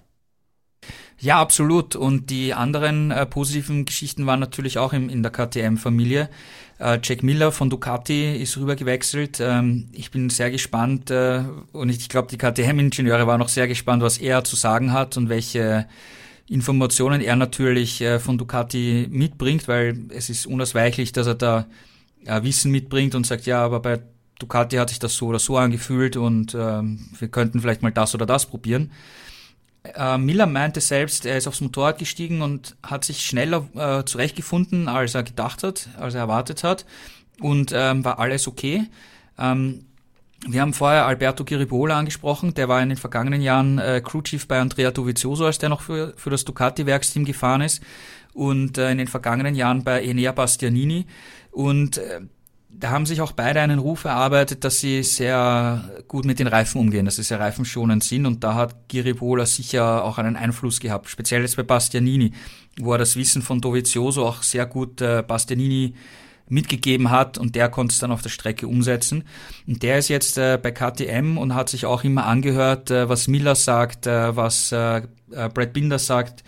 [1.20, 1.96] Ja, absolut.
[1.96, 6.28] Und die anderen äh, positiven Geschichten waren natürlich auch im, in der KTM-Familie.
[6.78, 9.40] Äh, Jack Miller von Ducati ist rüber gewechselt.
[9.40, 11.42] Ähm, ich bin sehr gespannt äh,
[11.72, 15.28] und ich glaube, die KTM-Ingenieure waren auch sehr gespannt, was er zu sagen hat und
[15.28, 15.86] welche
[16.48, 21.66] Informationen er natürlich äh, von Ducati mitbringt, weil es ist unausweichlich, dass er da
[22.26, 24.00] äh, Wissen mitbringt und sagt, ja, aber bei
[24.38, 28.14] Ducati hat sich das so oder so angefühlt und ähm, wir könnten vielleicht mal das
[28.14, 28.92] oder das probieren.
[29.84, 34.88] Äh, Miller meinte selbst, er ist aufs Motorrad gestiegen und hat sich schneller äh, zurechtgefunden,
[34.88, 36.84] als er gedacht hat, als er erwartet hat.
[37.40, 38.86] Und ähm, war alles okay.
[39.38, 39.84] Ähm,
[40.46, 44.60] wir haben vorher Alberto Giribola angesprochen, der war in den vergangenen Jahren äh, Crewchief bei
[44.60, 47.82] Andrea Dovizioso, als der noch für, für das Ducati-Werksteam gefahren ist.
[48.34, 51.06] Und äh, in den vergangenen Jahren bei Enea Bastianini.
[51.50, 52.20] Und äh,
[52.70, 56.80] da haben sich auch beide einen Ruf erarbeitet, dass sie sehr gut mit den Reifen
[56.80, 61.08] umgehen, dass sie sehr reifenschonend sind und da hat Giribola sicher auch einen Einfluss gehabt,
[61.08, 62.32] speziell jetzt bei Bastianini,
[62.78, 65.94] wo er das Wissen von Dovizioso auch sehr gut äh, Bastianini
[66.50, 69.24] mitgegeben hat und der konnte es dann auf der Strecke umsetzen.
[69.66, 73.28] Und der ist jetzt äh, bei KTM und hat sich auch immer angehört, äh, was
[73.28, 76.44] Miller sagt, äh, was äh, äh, Brad Binder sagt,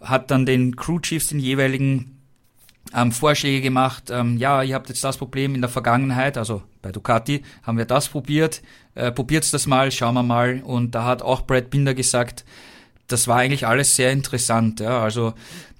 [0.00, 2.11] hat dann den Crew Chiefs den jeweiligen
[2.94, 4.10] ähm, Vorschläge gemacht.
[4.10, 7.84] Ähm, ja, ihr habt jetzt das Problem in der Vergangenheit, also bei Ducati haben wir
[7.84, 8.62] das probiert,
[8.94, 10.62] äh, probiert's das mal, schauen wir mal.
[10.64, 12.44] Und da hat auch Brad Binder gesagt,
[13.06, 14.80] das war eigentlich alles sehr interessant.
[14.80, 15.02] Ja.
[15.02, 15.34] Also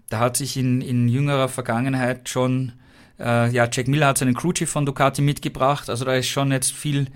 [0.09, 2.73] da hat sich in, in jüngerer Vergangenheit schon,
[3.19, 5.91] äh, ja, Jack Miller hat seinen Crewchief von Ducati mitgebracht.
[5.91, 7.09] Also da ist schon jetzt viel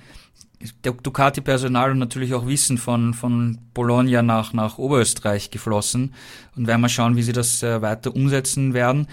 [0.82, 6.14] Ducati-Personal und natürlich auch Wissen von, von Bologna nach, nach Oberösterreich geflossen.
[6.56, 9.06] Und werden wir schauen, wie sie das äh, weiter umsetzen werden.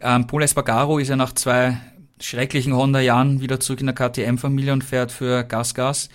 [0.00, 1.76] Ähm, Paul Espargaro ist ja nach zwei
[2.20, 6.08] schrecklichen Honda-Jahren wieder zurück in der KTM-Familie und fährt für Gas Gas.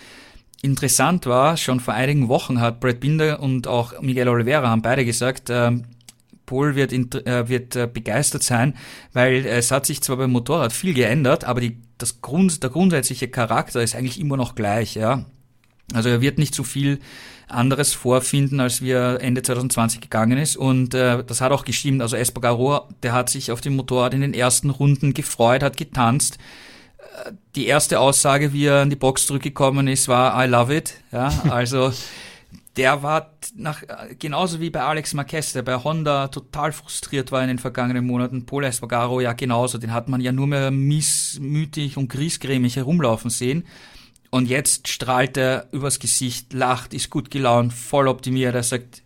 [0.62, 5.06] Interessant war, schon vor einigen Wochen hat Brad Binder und auch Miguel Oliveira haben beide
[5.06, 5.72] gesagt, äh,
[6.46, 8.76] Paul wird, äh, wird äh, begeistert sein,
[9.14, 13.28] weil es hat sich zwar beim Motorrad viel geändert, aber die, das Grund, der grundsätzliche
[13.28, 15.26] Charakter ist eigentlich immer noch gleich, ja.
[15.94, 17.00] Also er wird nicht so viel
[17.48, 20.58] anderes vorfinden, als wie er Ende 2020 gegangen ist.
[20.58, 22.02] Und äh, das hat auch gestimmt.
[22.02, 26.38] Also Espargaro, der hat sich auf dem Motorrad in den ersten Runden gefreut, hat getanzt.
[27.26, 30.96] Äh, die erste Aussage, wie er in die Box zurückgekommen ist, war I love it.
[31.12, 31.92] Ja, also
[32.78, 33.84] der war nach,
[34.20, 38.46] genauso wie bei Alex Marquez, der bei Honda total frustriert war in den vergangenen Monaten.
[38.46, 39.78] Paul Espargaro ja genauso.
[39.78, 43.66] Den hat man ja nur mehr missmütig und griesgrämig herumlaufen sehen.
[44.32, 48.56] Und jetzt strahlt er übers Gesicht, lacht, ist gut gelaunt, voll optimiert.
[48.56, 49.02] Er sagt,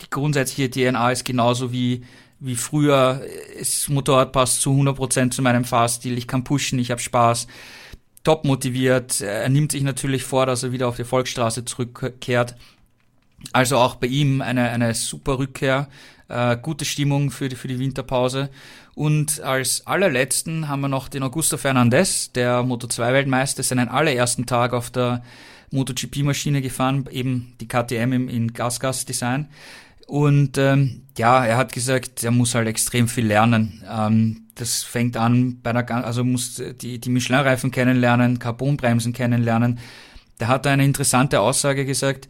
[0.00, 2.04] die grundsätzliche DNA ist genauso wie,
[2.40, 3.22] wie früher.
[3.58, 6.18] Das Motorrad passt zu 100% zu meinem Fahrstil.
[6.18, 7.46] Ich kann pushen, ich habe Spaß.
[8.24, 9.20] Top motiviert.
[9.20, 12.56] Er nimmt sich natürlich vor, dass er wieder auf die Volksstraße zurückkehrt.
[13.52, 15.88] Also auch bei ihm eine, eine super Rückkehr,
[16.28, 18.50] äh, gute Stimmung für die, für die Winterpause.
[18.94, 24.90] Und als allerletzten haben wir noch den Augusto Fernandez, der Moto2-Weltmeister, seinen allerersten Tag auf
[24.90, 25.22] der
[25.70, 29.48] MotoGP-Maschine gefahren, eben die KTM im, in Gas-Gas-Design.
[30.06, 33.82] Und ähm, ja, er hat gesagt, er muss halt extrem viel lernen.
[33.90, 39.78] Ähm, das fängt an bei der, also muss die, die Michelin-Reifen kennenlernen, Carbonbremsen kennenlernen.
[40.36, 42.28] Da hat er eine interessante Aussage gesagt,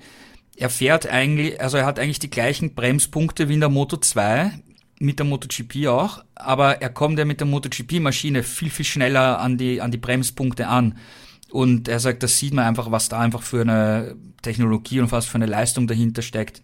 [0.57, 4.53] er fährt eigentlich, also er hat eigentlich die gleichen Bremspunkte wie in der Moto 2,
[5.03, 9.59] mit der MotoGP auch, aber er kommt ja mit der MotoGP-Maschine viel, viel schneller an
[9.59, 10.97] die, an die Bremspunkte an.
[11.51, 15.27] Und er sagt, das sieht man einfach, was da einfach für eine Technologie und was
[15.27, 16.63] für eine Leistung dahinter steckt.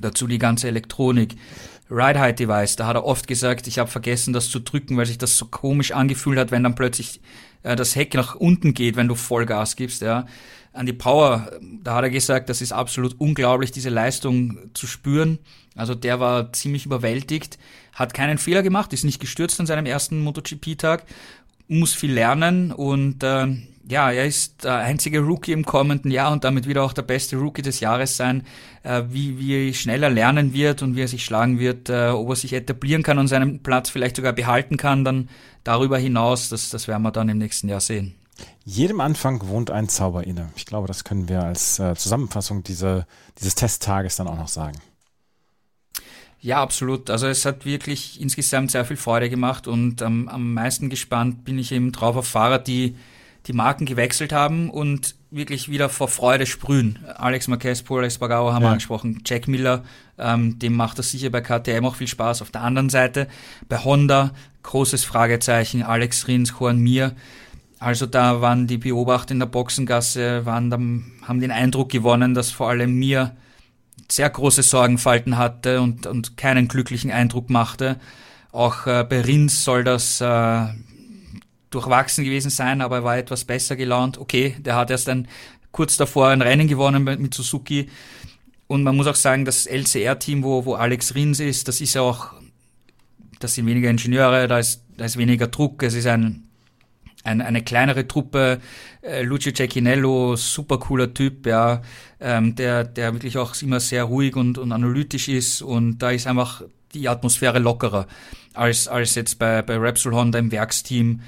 [0.00, 1.36] Dazu die ganze Elektronik.
[1.90, 5.06] Ride Height Device, da hat er oft gesagt, ich habe vergessen, das zu drücken, weil
[5.06, 7.22] sich das so komisch angefühlt hat, wenn dann plötzlich
[7.62, 10.26] äh, das Heck nach unten geht, wenn du Vollgas gibst, ja
[10.78, 11.50] an die Power,
[11.82, 15.40] da hat er gesagt, das ist absolut unglaublich, diese Leistung zu spüren.
[15.78, 17.58] Also der war ziemlich überwältigt,
[17.94, 21.04] hat keinen Fehler gemacht, ist nicht gestürzt an seinem ersten MotoGP-Tag,
[21.68, 23.46] muss viel lernen und äh,
[23.90, 27.36] ja, er ist der einzige Rookie im kommenden Jahr und damit wieder auch der beste
[27.36, 28.44] Rookie des Jahres sein,
[28.82, 32.28] äh, wie, wie schnell er lernen wird und wie er sich schlagen wird, äh, ob
[32.30, 35.30] er sich etablieren kann und seinen Platz vielleicht sogar behalten kann, dann
[35.64, 38.14] darüber hinaus, das, das werden wir dann im nächsten Jahr sehen.
[38.64, 40.50] Jedem Anfang wohnt ein Zauber inne.
[40.54, 43.06] Ich glaube, das können wir als äh, Zusammenfassung diese,
[43.38, 44.78] dieses Testtages dann auch noch sagen.
[46.40, 47.10] Ja, absolut.
[47.10, 51.58] Also es hat wirklich insgesamt sehr viel Freude gemacht und ähm, am meisten gespannt bin
[51.58, 52.96] ich eben drauf auf Fahrer, die
[53.46, 56.98] die Marken gewechselt haben und wirklich wieder vor Freude sprühen.
[57.16, 58.68] Alex Marquez, Paul Espargaro haben ja.
[58.68, 59.22] wir angesprochen.
[59.24, 59.84] Jack Miller,
[60.18, 62.42] ähm, dem macht das sicher bei KTM auch viel Spaß.
[62.42, 63.26] Auf der anderen Seite
[63.68, 64.32] bei Honda,
[64.62, 65.82] großes Fragezeichen.
[65.82, 67.14] Alex Rins, Juan Mir,
[67.78, 70.72] also da waren die Beobachter in der Boxengasse, waren
[71.22, 73.36] haben den Eindruck gewonnen, dass vor allem mir
[74.10, 78.00] sehr große Sorgenfalten hatte und, und keinen glücklichen Eindruck machte.
[78.52, 80.66] Auch äh, bei Rins soll das äh,
[81.70, 84.18] durchwachsen gewesen sein, aber er war etwas besser gelaunt.
[84.18, 85.28] Okay, der hat erst ein,
[85.72, 87.90] kurz davor ein Rennen gewonnen mit Suzuki.
[88.66, 92.02] Und man muss auch sagen, das LCR-Team, wo, wo Alex Rins ist, das ist ja
[92.02, 92.32] auch,
[93.40, 96.47] das sind weniger Ingenieure, da ist, da ist weniger Druck, es ist ein
[97.28, 98.60] ein, eine kleinere Truppe,
[99.02, 101.82] äh, Lucio Cecchinello, super cooler Typ, ja,
[102.20, 106.26] ähm, der, der wirklich auch immer sehr ruhig und, und analytisch ist und da ist
[106.26, 106.62] einfach
[106.94, 108.06] die Atmosphäre lockerer
[108.54, 111.20] als, als jetzt bei, bei Repsol Honda im Werksteam,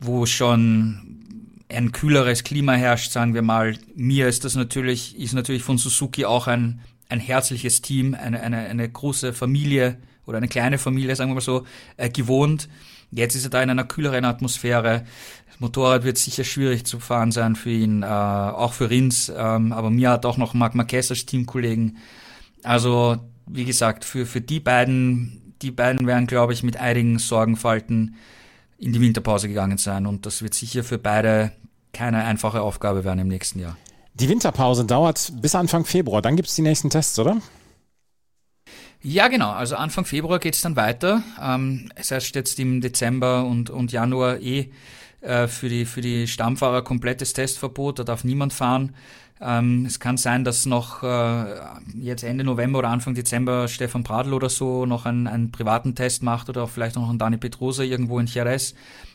[0.00, 1.18] wo schon
[1.68, 3.76] ein kühleres Klima herrscht, sagen wir mal.
[3.94, 8.58] Mir ist das natürlich, ist natürlich von Suzuki auch ein, ein herzliches Team, eine, eine,
[8.58, 9.98] eine große Familie
[10.28, 11.64] oder eine kleine Familie, sagen wir mal so,
[11.96, 12.68] äh, gewohnt.
[13.10, 15.04] Jetzt ist er da in einer kühleren Atmosphäre.
[15.46, 19.72] Das Motorrad wird sicher schwierig zu fahren sein für ihn, äh, auch für Rins, ähm,
[19.72, 21.96] aber mir hat auch noch Marc Marquez als Teamkollegen.
[22.62, 23.16] Also,
[23.46, 28.16] wie gesagt, für, für die beiden, die beiden werden, glaube ich, mit einigen Sorgenfalten
[28.76, 30.06] in die Winterpause gegangen sein.
[30.06, 31.52] Und das wird sicher für beide
[31.94, 33.76] keine einfache Aufgabe werden im nächsten Jahr.
[34.14, 36.20] Die Winterpause dauert bis Anfang Februar.
[36.20, 37.38] Dann gibt es die nächsten Tests, oder?
[39.00, 39.50] Ja, genau.
[39.50, 41.22] Also Anfang Februar geht's dann weiter.
[41.40, 44.70] Ähm, es heißt jetzt im Dezember und, und Januar eh
[45.20, 48.00] äh, für, die, für die Stammfahrer komplettes Testverbot.
[48.00, 48.94] Da darf niemand fahren.
[49.40, 51.44] Ähm, es kann sein, dass noch äh,
[51.94, 56.24] jetzt Ende November oder Anfang Dezember Stefan Pradl oder so noch einen, einen privaten Test
[56.24, 58.74] macht oder auch vielleicht noch einen Dani Petrosa irgendwo in Jerez.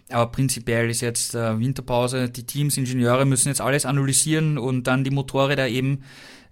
[0.09, 2.29] Aber prinzipiell ist jetzt äh, Winterpause.
[2.29, 6.03] Die Teams, Ingenieure müssen jetzt alles analysieren und dann die Motorräder eben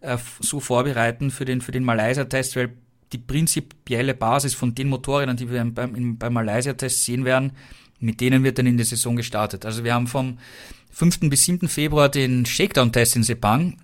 [0.01, 2.73] äh, so vorbereiten für den, für den Malaysia-Test, weil
[3.11, 7.51] die prinzipielle Basis von den Motorrädern, die wir beim, beim Malaysia-Test sehen werden,
[7.99, 9.65] mit denen wird dann in die Saison gestartet.
[9.65, 10.37] Also wir haben vom
[10.91, 11.21] 5.
[11.21, 11.67] bis 7.
[11.67, 13.77] Februar den Shakedown-Test in Sepang.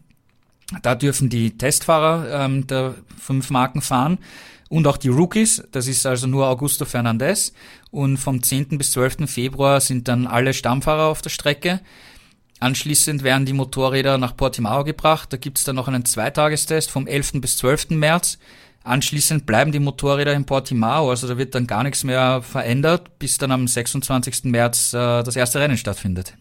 [0.82, 4.18] Da dürfen die Testfahrer ähm, der fünf Marken fahren
[4.70, 5.64] und auch die Rookies.
[5.72, 7.54] Das ist also nur Augusto Fernandez.
[7.92, 8.78] Und vom 10.
[8.78, 9.30] bis 12.
[9.30, 11.80] Februar sind dann alle Stammfahrer auf der Strecke.
[12.60, 15.32] Anschließend werden die Motorräder nach Portimao gebracht.
[15.32, 17.34] Da gibt es dann noch einen Zweitagestest vom 11.
[17.34, 17.92] bis 12.
[17.92, 18.40] März.
[18.88, 23.38] Anschließend bleiben die Motorräder in Portimao, also da wird dann gar nichts mehr verändert, bis
[23.38, 24.46] dann am 26.
[24.46, 26.34] März äh, das erste Rennen stattfindet.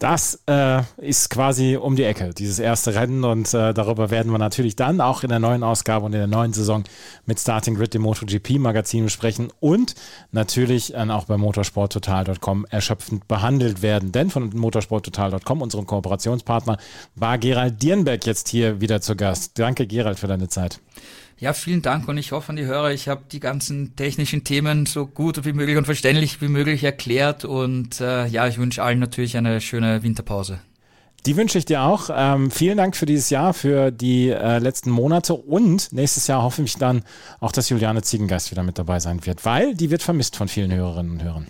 [0.00, 3.22] Das äh, ist quasi um die Ecke, dieses erste Rennen.
[3.22, 6.26] Und äh, darüber werden wir natürlich dann auch in der neuen Ausgabe und in der
[6.26, 6.84] neuen Saison
[7.26, 9.94] mit Starting Grid, dem MotoGP-Magazin sprechen und
[10.32, 14.10] natürlich dann auch bei motorsporttotal.com erschöpfend behandelt werden.
[14.10, 16.78] Denn von motorsporttotal.com, unserem Kooperationspartner,
[17.14, 19.58] war Gerald Dierenberg jetzt hier wieder zu Gast.
[19.58, 20.80] Danke, Gerald, für deine Zeit.
[21.40, 24.84] Ja, vielen Dank und ich hoffe an die Hörer, ich habe die ganzen technischen Themen
[24.84, 28.98] so gut wie möglich und verständlich wie möglich erklärt und äh, ja, ich wünsche allen
[28.98, 30.58] natürlich eine schöne Winterpause.
[31.24, 32.10] Die wünsche ich dir auch.
[32.12, 36.60] Ähm, vielen Dank für dieses Jahr, für die äh, letzten Monate und nächstes Jahr hoffe
[36.60, 37.04] ich dann
[37.40, 40.74] auch, dass Juliane Ziegengeist wieder mit dabei sein wird, weil die wird vermisst von vielen
[40.74, 41.46] Hörerinnen und Hörern.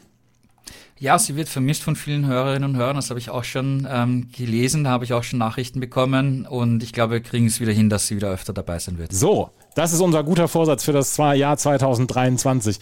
[1.01, 2.95] Ja, sie wird vermisst von vielen Hörerinnen und Hörern.
[2.95, 6.83] Das habe ich auch schon ähm, gelesen, da habe ich auch schon Nachrichten bekommen und
[6.83, 9.11] ich glaube, wir kriegen es wieder hin, dass sie wieder öfter dabei sein wird.
[9.11, 12.79] So, das ist unser guter Vorsatz für das Jahr 2023.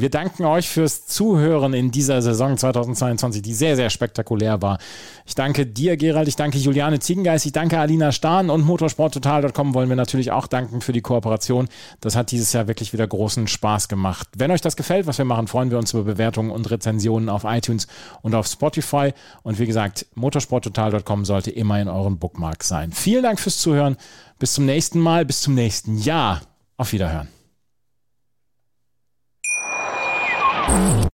[0.00, 4.78] Wir danken euch fürs Zuhören in dieser Saison 2022, die sehr, sehr spektakulär war.
[5.26, 9.88] Ich danke dir, Gerald, ich danke Juliane Ziegengeist, ich danke Alina Stahn und motorsporttotal.com wollen
[9.88, 11.66] wir natürlich auch danken für die Kooperation.
[12.00, 14.28] Das hat dieses Jahr wirklich wieder großen Spaß gemacht.
[14.36, 17.42] Wenn euch das gefällt, was wir machen, freuen wir uns über Bewertungen und Rezensionen auf
[17.42, 17.88] iTunes
[18.22, 19.12] und auf Spotify.
[19.42, 22.92] Und wie gesagt, motorsporttotal.com sollte immer in euren Bookmarks sein.
[22.92, 23.96] Vielen Dank fürs Zuhören.
[24.38, 26.42] Bis zum nächsten Mal, bis zum nächsten Jahr.
[26.76, 27.28] Auf Wiederhören.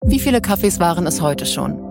[0.04, 1.91] Wie viele Kaffees waren es heute schon?